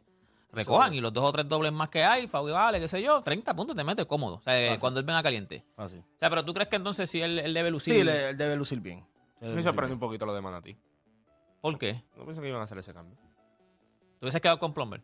recojan 0.51 0.93
y 0.93 0.99
los 0.99 1.13
dos 1.13 1.23
o 1.23 1.31
tres 1.31 1.47
dobles 1.47 1.71
más 1.71 1.87
que 1.87 2.03
hay, 2.03 2.25
vale, 2.25 2.79
qué 2.81 2.89
sé 2.89 3.01
yo, 3.01 3.21
30 3.21 3.55
puntos 3.55 3.73
te 3.75 3.85
mete 3.85 4.05
cómodo. 4.05 4.35
O 4.35 4.41
sea, 4.41 4.77
cuando 4.79 4.99
él 4.99 5.05
venga 5.05 5.23
caliente. 5.23 5.63
Fácil. 5.77 5.99
O 5.99 6.19
sea, 6.19 6.29
pero 6.29 6.43
tú 6.43 6.53
crees 6.53 6.67
que 6.67 6.75
entonces 6.75 7.09
si 7.09 7.21
él, 7.21 7.39
él 7.39 7.53
debe 7.53 7.71
lucir. 7.71 7.93
Sí, 7.93 7.99
él 8.01 8.35
debe 8.37 8.57
lucir 8.57 8.81
bien. 8.81 9.05
Me 9.41 9.63
sorprende 9.63 9.93
un 9.93 9.99
poquito 9.99 10.25
lo 10.25 10.33
de 10.33 10.41
Manatí. 10.41 10.77
¿Por 11.61 11.77
qué? 11.77 12.03
No 12.17 12.25
pensé 12.25 12.41
que 12.41 12.47
iban 12.47 12.61
a 12.61 12.63
hacer 12.63 12.77
ese 12.77 12.93
cambio. 12.93 13.17
¿Tú 14.19 14.25
hubieses 14.25 14.41
quedado 14.41 14.59
con 14.59 14.73
Plumber? 14.73 15.01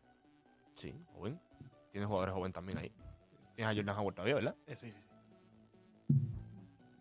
Sí, 0.73 0.93
joven. 1.13 1.39
Tienes 1.91 2.07
jugadores 2.07 2.33
joven 2.33 2.51
también 2.51 2.77
ahí. 2.77 2.91
Tienes 3.55 3.71
a 3.71 3.75
Jordan 3.75 3.97
Howard 3.97 4.15
todavía, 4.15 4.35
¿verdad? 4.35 4.55
Sí, 4.67 4.75
sí, 4.75 4.91
sí. 4.91 6.15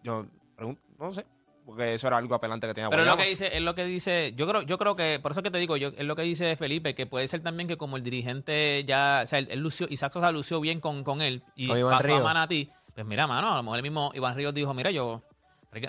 Yo 0.04 0.26
pregunto, 0.54 0.82
no 0.98 1.10
sé. 1.10 1.26
Porque 1.66 1.94
eso 1.94 2.06
era 2.06 2.18
algo 2.18 2.34
apelante 2.34 2.66
que 2.66 2.74
tenía 2.74 2.90
Pero 2.90 3.02
es 3.02 3.08
lo 3.08 3.16
que 3.16 3.24
dice, 3.24 3.56
es 3.56 3.62
lo 3.62 3.74
que 3.74 3.84
dice, 3.86 4.34
yo 4.36 4.46
creo, 4.46 4.62
yo 4.62 4.76
creo 4.76 4.96
que, 4.96 5.18
por 5.18 5.32
eso 5.32 5.42
que 5.42 5.50
te 5.50 5.56
digo, 5.56 5.78
yo, 5.78 5.88
es 5.96 6.04
lo 6.04 6.14
que 6.14 6.22
dice 6.22 6.56
Felipe, 6.56 6.94
que 6.94 7.06
puede 7.06 7.26
ser 7.26 7.42
también 7.42 7.66
que 7.66 7.78
como 7.78 7.96
el 7.96 8.02
dirigente 8.02 8.84
ya, 8.84 9.22
o 9.24 9.26
sea, 9.26 9.38
él, 9.38 9.48
él 9.50 9.60
lució, 9.60 9.86
Isaac 9.88 10.12
Sosa 10.12 10.30
lució 10.30 10.60
bien 10.60 10.80
con, 10.80 11.04
con 11.04 11.22
él 11.22 11.42
y 11.56 11.68
pasó 11.68 12.16
a 12.16 12.22
Manatí, 12.22 12.70
pues 12.94 13.06
mira, 13.06 13.26
mano, 13.26 13.50
a 13.50 13.56
lo 13.56 13.62
mejor 13.62 13.78
el 13.78 13.82
mismo 13.82 14.12
Iván 14.14 14.34
Ríos 14.34 14.52
dijo, 14.52 14.74
mira, 14.74 14.90
yo, 14.90 15.22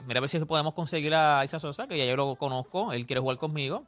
mira 0.06 0.18
a 0.18 0.22
ver 0.22 0.30
si 0.30 0.40
podemos 0.40 0.74
conseguir 0.74 1.14
a 1.16 1.44
Isaac 1.44 1.62
Sosa, 1.62 1.88
que 1.88 1.98
ya 1.98 2.06
yo 2.06 2.16
lo 2.16 2.36
conozco, 2.36 2.92
él 2.94 3.06
quiere 3.06 3.20
jugar 3.22 3.38
conmigo. 3.38 3.84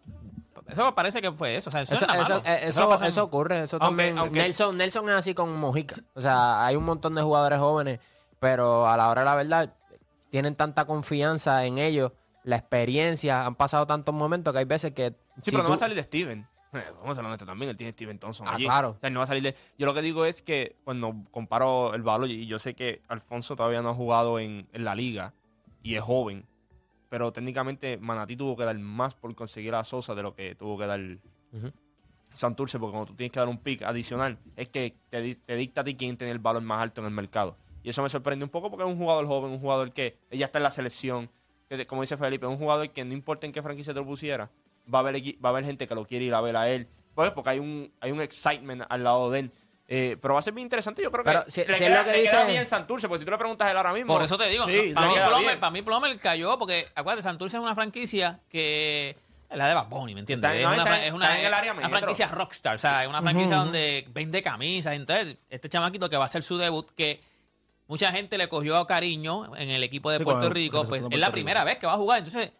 Eso 0.68 0.94
parece 0.96 1.22
que 1.22 1.32
fue 1.32 1.56
eso, 1.56 1.70
o 1.70 1.72
sea, 1.72 1.84
eso, 1.84 3.24
ocurre, 3.24 3.64
eso 3.64 3.78
Aunque- 3.80 4.04
también. 4.04 4.18
aunque- 4.18 4.40
Nelson, 4.40 4.76
Nelson 4.78 5.08
es 5.10 5.16
así 5.16 5.34
con 5.34 5.56
Mojica. 5.58 5.96
O 6.14 6.20
sea, 6.22 6.66
hay 6.66 6.76
un 6.76 6.84
montón 6.84 7.16
de 7.16 7.22
jugadores 7.22 7.60
jóvenes, 7.60 8.00
pero 8.40 8.88
a 8.88 8.98
la 8.98 9.10
hora 9.10 9.22
de 9.22 9.26
la 9.26 9.36
verdad 9.36 9.74
tienen 10.30 10.56
tanta 10.56 10.86
confianza 10.86 11.66
en 11.66 11.78
ellos, 11.78 12.12
la 12.44 12.58
experiencia, 12.58 13.46
han 13.46 13.56
pasado 13.56 13.88
tantos 13.88 14.14
momentos 14.14 14.52
que 14.54 14.60
hay 14.60 14.66
veces 14.66 14.92
que. 14.92 15.12
Sí, 15.38 15.42
si 15.44 15.52
pero 15.52 15.60
no 15.60 15.64
tú- 15.66 15.70
va 15.72 15.76
a 15.76 15.80
salir 15.80 15.96
de 15.96 16.04
Steven. 16.04 16.48
Vamos 17.00 17.12
a 17.12 17.16
ser 17.16 17.26
honestos 17.26 17.48
también, 17.48 17.70
él 17.70 17.78
tiene 17.78 17.92
Steven 17.94 18.20
Thompson 18.20 18.46
Ah, 18.48 18.56
allí. 18.56 18.66
claro. 18.66 18.90
O 18.90 19.00
sea, 19.00 19.08
él 19.08 19.14
no 19.14 19.22
va 19.22 19.24
a 19.24 19.28
salir 19.28 19.44
de... 19.44 19.56
Yo 19.78 19.86
lo 19.86 19.94
que 19.94 20.02
digo 20.02 20.26
es 20.26 20.42
que 20.42 20.76
cuando 20.84 21.16
comparo 21.32 21.94
el 21.94 22.04
valor, 22.04 22.30
y 22.30 22.46
yo 22.46 22.60
sé 22.60 22.76
que 22.76 23.02
Alfonso 23.08 23.56
todavía 23.56 23.82
no 23.82 23.90
ha 23.90 23.94
jugado 23.94 24.38
en, 24.40 24.68
en 24.74 24.84
la 24.84 24.94
liga 24.96 25.34
y 25.88 25.95
es 25.95 26.02
joven, 26.04 26.45
pero 27.10 27.32
técnicamente 27.32 27.97
Manatí 27.97 28.36
tuvo 28.36 28.58
que 28.58 28.65
dar 28.65 28.78
más 28.78 29.15
por 29.15 29.34
conseguir 29.36 29.73
a 29.76 29.84
Sosa 29.86 30.13
de 30.15 30.23
lo 30.23 30.36
que 30.36 30.54
tuvo 30.56 30.78
que 30.78 30.86
dar 30.86 31.00
Ujú. 31.54 31.71
Santurce, 32.34 32.78
porque 32.78 32.91
cuando 32.91 33.06
tú 33.08 33.15
tienes 33.15 33.32
que 33.32 33.39
dar 33.39 33.47
un 33.47 33.58
pick 33.58 33.82
adicional, 33.84 34.38
es 34.56 34.67
que 34.69 34.95
te, 35.10 35.21
di- 35.21 35.36
te 35.36 35.56
dicta 35.56 35.82
a 35.82 35.84
ti 35.84 35.95
quién 35.95 36.17
tiene 36.17 36.32
el 36.32 36.39
valor 36.39 36.62
más 36.62 36.82
alto 36.82 37.02
en 37.02 37.06
el 37.08 37.13
mercado. 37.13 37.58
Y 37.84 37.89
eso 37.89 38.04
me 38.04 38.10
sorprende 38.10 38.43
un 38.43 38.52
poco 38.52 38.69
porque 38.69 38.84
es 38.84 38.89
un 38.91 38.97
jugador 38.97 39.26
joven, 39.28 39.52
un 39.54 39.60
jugador 39.60 39.93
que 39.93 40.17
ella 40.30 40.45
está 40.47 40.60
en 40.60 40.63
la 40.63 40.71
selección, 40.71 41.32
que, 41.69 41.86
como 41.86 42.02
dice 42.02 42.17
Felipe, 42.17 42.45
es 42.45 42.52
un 42.52 42.58
jugador 42.58 42.89
que 42.91 43.06
no 43.06 43.13
importa 43.13 43.47
en 43.47 43.54
qué 43.54 43.62
franquicia 43.63 43.93
te 43.93 44.00
lo 44.02 44.06
pusiera, 44.06 44.52
va 44.93 45.00
a 45.00 45.02
haber, 45.02 45.15
va 45.43 45.50
a 45.50 45.52
haber 45.54 45.63
gente 45.65 45.88
que 45.88 45.95
lo 45.95 46.06
quiere 46.06 46.26
ir 46.26 46.34
a 46.34 46.41
ver 46.41 46.58
a 46.58 46.69
él. 46.69 46.88
Pues 47.15 47.32
porque 47.32 47.50
hay 47.52 47.60
un, 47.60 47.91
hay 48.02 48.12
un 48.12 48.21
excitement 48.21 48.84
al 48.89 49.04
lado 49.06 49.32
de 49.32 49.39
él. 49.39 49.52
Eh, 49.89 50.17
pero 50.21 50.34
va 50.34 50.41
a 50.41 50.43
ser 50.43 50.54
bien 50.54 50.65
interesante. 50.65 51.02
Yo 51.02 51.10
creo 51.12 51.23
que 51.23 51.30
Pero 51.32 51.43
si- 51.47 51.63
le, 51.63 51.73
si 51.73 51.84
es 51.86 51.89
lo 51.91 52.04
que 52.04 52.12
le 52.12 52.23
queda 52.23 52.39
dice- 52.41 52.52
bien 52.52 52.65
Santurce, 52.65 53.08
porque 53.08 53.19
si 53.19 53.26
tú 53.26 53.32
le 53.32 53.38
preguntas 53.38 53.67
a 53.67 53.71
él 53.71 53.78
ahora 53.78 53.93
mismo. 53.93 54.13
Por 54.13 54.23
eso 54.23 54.38
te 54.38 54.47
digo, 54.50 54.65
Sí, 54.65 54.91
para, 54.93 55.08
mí 55.08 55.13
Plomer, 55.15 55.45
bien. 55.45 55.60
para 55.62 55.71
mí 55.71 55.82
Plomer 55.82 56.19
cayó 56.19 56.58
porque, 56.60 56.88
acuérdate, 56.93 57.23
Santurce 57.23 57.56
es 57.58 57.63
una 57.63 57.73
franquicia 57.73 58.41
que 58.50 59.15
es 59.50 59.58
la 59.58 59.65
de 59.69 59.73
Bad 59.76 59.88
Bunny, 59.88 60.13
¿me 60.13 60.19
entiendes? 60.19 60.50
Está- 60.52 60.58
es, 60.60 60.63
no, 60.67 60.73
una, 60.73 60.84
está 60.84 61.06
es 61.06 61.13
una- 61.13 61.26
está 61.28 61.39
en 61.39 61.45
el 61.45 61.54
área 61.54 61.71
una 61.73 61.88
franquicia 61.89 62.28
rockstar, 62.28 62.76
o 62.76 62.80
sea, 62.80 63.04
es 63.04 63.10
una 63.10 63.21
franquicia 63.21 63.56
donde 63.56 64.06
vende 64.10 64.41
camisas. 64.43 64.93
Entonces, 64.93 65.38
este 65.50 65.69
chamaquito 65.69 66.10
que 66.10 66.17
va 66.17 66.23
a 66.23 66.26
hacer 66.26 66.43
su 66.43 66.58
debut, 66.58 66.89
que 66.91 67.21
mucha 67.88 68.12
gente 68.12 68.38
le 68.38 68.50
cogió 68.50 68.86
cariño 68.88 69.56
en 69.56 69.69
el 69.69 69.84
equipo 69.84 70.12
de 70.12 70.17
Sí, 70.17 70.26
Puerto 70.26 70.50
Rico, 70.50 70.84
pues 70.86 71.02
es 71.10 71.17
la 71.17 71.32
primera 71.32 71.63
vez 71.63 71.78
que 71.78 71.88
va 71.88 71.93
a 71.93 71.97
jugar. 71.97 72.17
Entonces, 72.17 72.52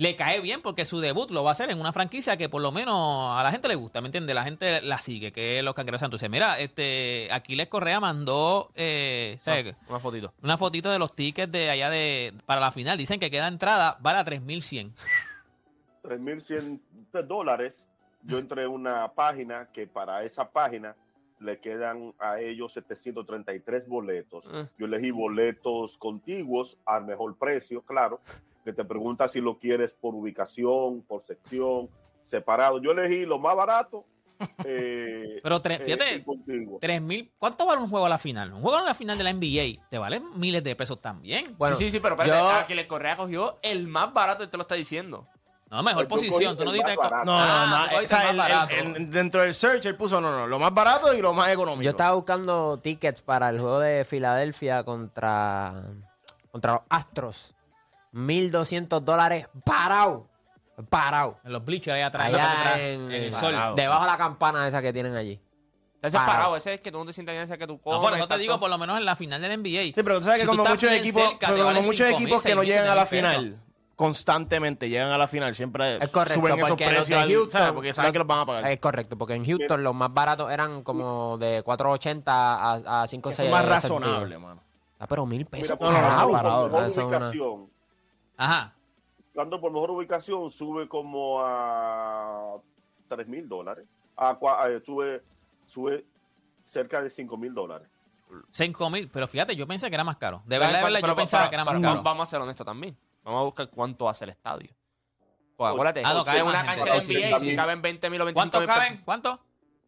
le 0.00 0.16
cae 0.16 0.40
bien 0.40 0.62
porque 0.62 0.86
su 0.86 0.98
debut 0.98 1.30
lo 1.30 1.44
va 1.44 1.50
a 1.50 1.52
hacer 1.52 1.70
en 1.70 1.78
una 1.78 1.92
franquicia 1.92 2.38
que 2.38 2.48
por 2.48 2.62
lo 2.62 2.72
menos 2.72 3.38
a 3.38 3.42
la 3.42 3.50
gente 3.50 3.68
le 3.68 3.74
gusta, 3.74 4.00
¿me 4.00 4.08
entiendes? 4.08 4.34
La 4.34 4.44
gente 4.44 4.80
la 4.80 4.98
sigue, 4.98 5.30
que 5.30 5.58
es 5.58 5.64
los 5.64 5.74
Cangrejeros 5.74 6.00
Santurce. 6.00 6.30
Mira, 6.30 6.58
este 6.58 7.28
Aquiles 7.30 7.68
Correa 7.68 8.00
mandó, 8.00 8.70
eh, 8.76 9.36
¿sabes? 9.40 9.66
Una, 9.66 9.76
una 9.90 10.00
fotito. 10.00 10.32
Una 10.42 10.56
fotito 10.56 10.90
de 10.90 10.98
los 10.98 11.14
tickets 11.14 11.52
de 11.52 11.68
allá 11.68 11.90
de 11.90 12.32
para 12.46 12.62
la 12.62 12.72
final. 12.72 12.96
Dicen 12.96 13.20
que 13.20 13.30
queda 13.30 13.46
entrada, 13.46 13.98
vale 14.00 14.20
a 14.20 14.24
3100. 14.24 14.94
3.100 16.02 16.80
dólares. 17.26 17.86
Yo 18.22 18.38
entré 18.38 18.62
en 18.62 18.70
una 18.70 19.12
página 19.12 19.68
que 19.70 19.86
para 19.86 20.24
esa 20.24 20.50
página 20.50 20.96
le 21.40 21.58
quedan 21.58 22.14
a 22.18 22.38
ellos 22.40 22.72
733 22.74 23.88
boletos. 23.88 24.44
Ah. 24.52 24.68
Yo 24.78 24.86
elegí 24.86 25.10
boletos 25.10 25.96
contiguos 25.98 26.78
al 26.84 27.04
mejor 27.06 27.36
precio, 27.36 27.82
claro, 27.82 28.20
que 28.64 28.72
te 28.72 28.84
pregunta 28.84 29.28
si 29.28 29.40
lo 29.40 29.58
quieres 29.58 29.94
por 29.94 30.14
ubicación, 30.14 31.02
por 31.02 31.22
sección, 31.22 31.88
separado. 32.24 32.80
Yo 32.80 32.92
elegí 32.92 33.24
lo 33.26 33.38
más 33.38 33.56
barato. 33.56 34.04
eh, 34.64 35.38
Pero 35.42 35.60
tres- 35.60 35.80
eh, 35.80 35.84
fíjate, 35.84 36.14
y 36.16 36.22
contiguo. 36.22 36.78
3000. 36.78 37.30
¿Cuánto 37.38 37.66
vale 37.66 37.82
un 37.82 37.88
juego 37.88 38.06
a 38.06 38.08
la 38.08 38.18
final? 38.18 38.52
Un 38.54 38.62
juego 38.62 38.78
a 38.78 38.82
la 38.82 38.94
final 38.94 39.18
de 39.18 39.24
la 39.24 39.32
NBA 39.34 39.86
te 39.90 39.98
vale 39.98 40.20
miles 40.34 40.62
de 40.64 40.74
pesos 40.76 41.00
también. 41.00 41.44
Bueno, 41.58 41.74
sí, 41.76 41.84
sí, 41.86 41.90
sí, 41.92 42.00
pero 42.00 42.14
espérate, 42.14 42.42
yo- 42.42 42.50
Aquiles 42.50 42.86
Correa 42.86 43.16
cogió 43.16 43.58
el 43.62 43.86
más 43.88 44.12
barato, 44.14 44.42
él 44.42 44.48
te 44.50 44.56
lo 44.56 44.62
está 44.62 44.74
diciendo. 44.76 45.26
No, 45.70 45.82
mejor 45.84 46.02
Yo 46.04 46.08
posición. 46.08 46.56
Tú 46.56 46.64
no 46.64 46.72
más 46.72 46.96
barato. 46.96 47.24
No, 47.24 47.38
Ah, 47.38 47.86
no, 47.90 47.96
no. 47.98 48.02
o 48.02 48.06
sea, 48.06 48.30
el 48.70 49.10
dentro 49.10 49.40
del 49.42 49.54
search 49.54 49.86
él 49.86 49.96
puso, 49.96 50.20
no, 50.20 50.30
no, 50.36 50.46
lo 50.46 50.58
más 50.58 50.74
barato 50.74 51.14
y 51.14 51.20
lo 51.20 51.32
más 51.32 51.50
económico. 51.52 51.82
Yo 51.82 51.90
estaba 51.90 52.12
buscando 52.14 52.78
tickets 52.82 53.22
para 53.22 53.48
el 53.50 53.60
juego 53.60 53.78
de 53.78 54.04
Filadelfia 54.04 54.82
contra, 54.82 55.74
contra 56.50 56.72
los 56.72 56.80
Astros. 56.88 57.54
1.200 58.12 59.00
dólares 59.00 59.46
parado. 59.64 60.26
Parado. 60.88 61.38
En 61.44 61.52
los 61.52 61.64
bleachers 61.64 61.94
ahí 61.94 62.02
atrás. 62.02 62.26
Allá 62.28 62.60
atrás, 62.60 62.78
en, 62.78 63.12
en 63.12 63.22
el 63.24 63.32
sol. 63.32 63.52
Parado. 63.52 63.74
Debajo 63.76 64.02
de 64.04 64.10
la 64.10 64.16
campana 64.18 64.66
esa 64.66 64.80
que 64.82 64.92
tienen 64.92 65.14
allí. 65.14 65.40
Ese 66.02 66.16
es 66.16 66.22
Parado. 66.22 66.56
ese 66.56 66.74
es 66.74 66.80
que 66.80 66.90
tú 66.90 66.98
no 66.98 67.04
te 67.04 67.12
sientas 67.12 67.34
en 67.36 67.42
ese 67.42 67.58
que 67.58 67.66
tú 67.66 67.78
coges. 67.80 67.98
No, 67.98 68.02
por 68.02 68.14
eso 68.16 68.26
te 68.26 68.38
digo, 68.38 68.54
todo- 68.54 68.60
por 68.60 68.70
lo 68.70 68.78
menos 68.78 68.96
en 68.98 69.04
la 69.04 69.14
final 69.14 69.40
del 69.42 69.52
NBA. 69.52 69.82
Sí, 69.94 70.02
pero 70.02 70.16
tú 70.18 70.24
sabes 70.24 70.40
Si 70.40 70.42
que 70.42 70.46
cuando 70.46 70.62
estás 70.64 70.74
muchos 70.76 70.90
bien 70.90 71.00
equipos, 71.02 71.28
cerca, 71.28 71.48
muchos 71.82 72.06
5.000, 72.08 72.14
equipos 72.14 72.42
que 72.42 72.54
no 72.54 72.62
6.000, 72.62 72.66
llegan 72.66 72.88
a 72.88 72.94
la 72.94 73.06
7.000 73.06 73.10
pesos. 73.10 73.30
final 73.36 73.69
constantemente 74.00 74.88
llegan 74.88 75.10
a 75.12 75.18
la 75.18 75.28
final, 75.28 75.54
siempre 75.54 75.96
Es 76.02 76.08
correcto, 76.08 76.40
suben 76.40 76.58
esos 76.58 76.74
precios 76.76 77.50
porque 77.74 77.92
saben 77.92 78.12
que 78.12 78.18
los 78.18 78.26
van 78.26 78.38
a 78.38 78.46
pagar. 78.46 78.66
Es 78.70 78.80
correcto, 78.80 79.18
porque 79.18 79.34
en 79.34 79.44
Houston 79.44 79.84
los 79.84 79.94
más 79.94 80.12
baratos 80.14 80.50
eran 80.50 80.82
como 80.82 81.36
de 81.36 81.62
4.80 81.62 82.22
a, 82.26 83.02
a 83.02 83.06
5 83.06 83.28
Eso 83.28 83.36
6 83.36 83.46
es 83.46 83.52
más 83.52 83.68
razonable, 83.68 84.38
mano. 84.38 84.62
Ah, 84.98 85.06
pero 85.06 85.26
mil 85.26 85.44
pesos. 85.44 85.76
Mira, 85.78 85.92
No, 85.92 86.00
no, 86.00 86.02
no, 86.02 86.08
parado. 86.08 86.32
parado, 86.32 86.62
por 86.62 86.70
mejor 86.72 86.88
Eso 86.88 87.00
es 87.02 87.06
una- 87.06 87.16
ubicación, 87.18 87.70
Ajá. 88.38 88.74
Cuando 89.34 89.60
por 89.60 89.70
mejor 89.70 89.90
ubicación 89.90 90.50
sube 90.50 90.88
como 90.88 91.42
a 91.42 92.56
3 93.08 93.28
mil 93.28 93.46
dólares. 93.48 93.84
A, 94.16 94.38
cua- 94.38 94.58
a- 94.78 94.84
sube, 94.84 95.22
sube 95.66 96.06
cerca 96.64 97.02
de 97.02 97.10
5 97.10 97.36
mil 97.36 97.52
dólares. 97.52 97.86
5000. 98.50 99.10
Pero 99.12 99.28
fíjate, 99.28 99.54
yo 99.56 99.66
pensé 99.66 99.88
que 99.90 99.94
era 99.94 100.04
más 100.04 100.16
caro. 100.16 100.42
De 100.46 100.56
verdad, 100.58 100.68
de 100.68 100.72
pero- 100.78 100.84
verdad, 100.86 100.98
yo 101.00 101.02
pero- 101.02 101.14
pensaba 101.16 101.42
pero- 101.44 101.50
que 101.50 101.54
era 101.56 101.64
más 101.66 101.80
caro. 101.82 102.02
Vamos 102.02 102.26
a 102.28 102.30
ser 102.30 102.40
honestos 102.40 102.64
también. 102.64 102.96
Vamos 103.22 103.40
a 103.40 103.44
buscar 103.44 103.70
cuánto 103.70 104.08
hace 104.08 104.24
el 104.24 104.30
estadio. 104.30 104.70
Pues 105.56 105.72
acuérdate, 105.72 106.02
Ah, 106.04 106.14
no, 106.14 106.24
cabe 106.24 106.42
una 106.42 106.64
cancha 106.64 106.84
de 106.84 106.90
NBA, 106.90 107.00
sí, 107.00 107.16
si 107.16 107.50
sí. 107.50 107.56
caben 107.56 107.82
20 107.82 108.08
mil 108.10 108.20
o 108.20 108.24
25 108.24 108.34
¿Cuántos 108.34 108.60
mil 108.60 108.68
caben? 108.68 109.02
¿Cuántos? 109.04 109.38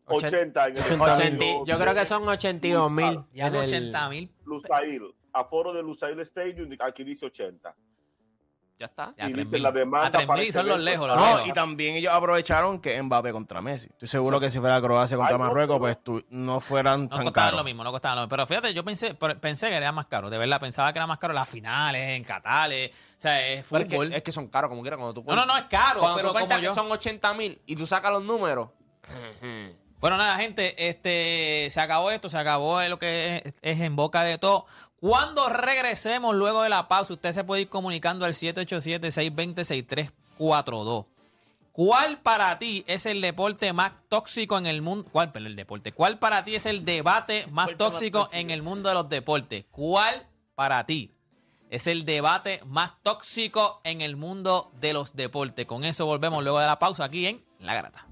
80 0.05 0.67
en 0.69 0.77
el 0.77 0.83
80, 0.83 0.95
estadio 1.25 1.65
yo 1.65 1.79
creo 1.79 1.95
que 1.95 2.05
son 2.05 2.29
82 2.29 2.91
mil. 2.91 3.21
Ya 3.33 3.47
en 3.47 3.53
de 3.55 3.59
el- 3.61 3.65
80 3.67 4.09
mil. 4.11 4.35
Lusail, 4.45 5.15
aforo 5.33 5.73
de 5.73 5.83
Lusail 5.83 6.21
Stadium, 6.21 6.77
aquí 6.81 7.05
dice 7.05 7.25
80. 7.27 7.75
Ya 8.79 8.87
está. 8.87 9.13
Ya, 9.17 9.29
Y 9.29 9.33
3 9.33 9.45
dice 9.45 9.57
mil. 9.57 9.63
la 9.63 9.71
demanda 9.71 10.09
A 10.09 10.11
3 10.11 10.27
para 10.27 10.41
mil 10.41 10.49
ese 10.49 10.59
son 10.59 10.67
los 10.67 10.81
lejos. 10.81 11.07
Los 11.07 11.17
No, 11.17 11.27
lejos. 11.27 11.47
y 11.49 11.53
también 11.53 11.95
ellos 11.97 12.13
aprovecharon 12.13 12.81
que 12.81 13.01
Mbappé 13.01 13.31
contra 13.31 13.63
Messi. 13.63 13.87
Estoy 13.89 14.09
seguro 14.09 14.41
que 14.41 14.51
si 14.51 14.59
fuera 14.59 14.81
Croacia 14.81 15.17
contra 15.17 15.37
Ay, 15.37 15.41
Marruecos, 15.41 15.79
pues 15.79 16.03
tú- 16.03 16.25
no 16.31 16.59
fueran 16.59 17.03
No 17.05 17.09
tan 17.11 17.25
costaban 17.25 17.49
caros. 17.51 17.61
lo 17.61 17.65
mismo, 17.65 17.85
no 17.85 17.93
costaban 17.93 18.17
lo 18.17 18.23
mismo. 18.23 18.31
Pero 18.31 18.47
fíjate, 18.49 18.75
yo 18.75 18.85
pensé, 18.85 19.15
pensé 19.15 19.69
que 19.69 19.77
era 19.77 19.93
más 19.93 20.07
caro. 20.07 20.31
De 20.31 20.39
verdad, 20.39 20.59
pensaba 20.59 20.93
que 20.93 20.99
era 20.99 21.07
más 21.07 21.19
caro 21.19 21.33
las 21.33 21.49
finales, 21.49 22.11
en 22.17 22.25
Catales. 22.25 22.91
O 22.91 23.21
sea, 23.21 23.47
es 23.47 23.65
Pero 23.71 23.83
es, 23.83 23.89
que, 23.89 23.95
fútbol. 23.97 24.13
es 24.15 24.23
que 24.25 24.33
son 24.33 24.49
caros 24.49 24.69
como 24.69 24.83
quiera. 24.83 24.97
Cuando 24.97 25.15
tú 25.15 25.25
No, 25.29 25.37
no, 25.37 25.47
no, 25.47 25.57
es 25.57 25.65
caro, 25.71 26.01
Cuando 26.01 26.17
pero 26.17 26.33
tú 26.33 26.39
como 26.41 26.61
yo. 26.61 26.69
que 26.71 26.75
son 26.75 26.91
80 26.91 27.35
mil 27.35 27.63
y 27.67 27.77
tú 27.77 27.87
sacas 27.87 28.11
los 28.11 28.25
números. 28.25 28.71
Bueno, 30.01 30.17
nada, 30.17 30.37
gente, 30.39 30.89
este, 30.89 31.69
se 31.71 31.81
acabó 31.81 32.11
esto, 32.11 32.29
se 32.29 32.37
acabó 32.37 32.83
lo 32.83 32.99
que 32.99 33.43
es, 33.45 33.55
es 33.63 33.81
en 33.81 33.95
boca 33.95 34.25
de 34.25 34.37
todo. 34.39 34.67
Cuando 35.03 35.49
regresemos 35.49 36.37
luego 36.37 36.63
de 36.63 36.69
la 36.69 36.87
pausa, 36.87 37.15
usted 37.15 37.33
se 37.33 37.43
puede 37.43 37.63
ir 37.63 37.69
comunicando 37.69 38.25
al 38.25 38.35
787-620-6342. 38.35 41.07
¿Cuál 41.73 42.21
para 42.21 42.57
ti 42.61 42.85
es 42.87 43.07
el 43.07 43.21
deporte 43.21 43.73
más 43.73 43.95
tóxico 44.09 44.59
en 44.59 44.67
el 44.67 44.81
mundo? 44.81 45.09
¿Cuál, 45.11 45.33
pero 45.33 45.49
el 45.49 45.57
deporte? 45.57 45.91
¿Cuál 45.91 46.21
para 46.21 46.45
ti 46.45 46.55
es 46.55 46.67
el 46.67 46.85
debate 46.85 47.47
más 47.51 47.77
tóxico 47.77 48.29
en 48.31 48.53
el 48.53 48.63
mundo 48.63 48.91
de 48.91 48.95
los 48.95 49.09
deportes? 49.09 49.65
¿Cuál 49.73 50.29
para 50.55 50.87
ti 50.87 51.11
Es 51.69 51.89
el 51.89 52.05
debate 52.05 52.61
más 52.65 52.93
tóxico 53.03 53.81
en 53.83 54.03
el 54.03 54.15
mundo 54.15 54.71
de 54.81 54.93
los 54.93 55.17
deportes. 55.17 55.67
Con 55.67 55.85
eso 55.85 56.07
volvemos 56.07 56.45
luego 56.45 56.61
de 56.61 56.67
la 56.67 56.79
pausa 56.79 57.07
aquí 57.07 57.27
en 57.27 57.45
La 57.59 57.75
Grata. 57.75 58.07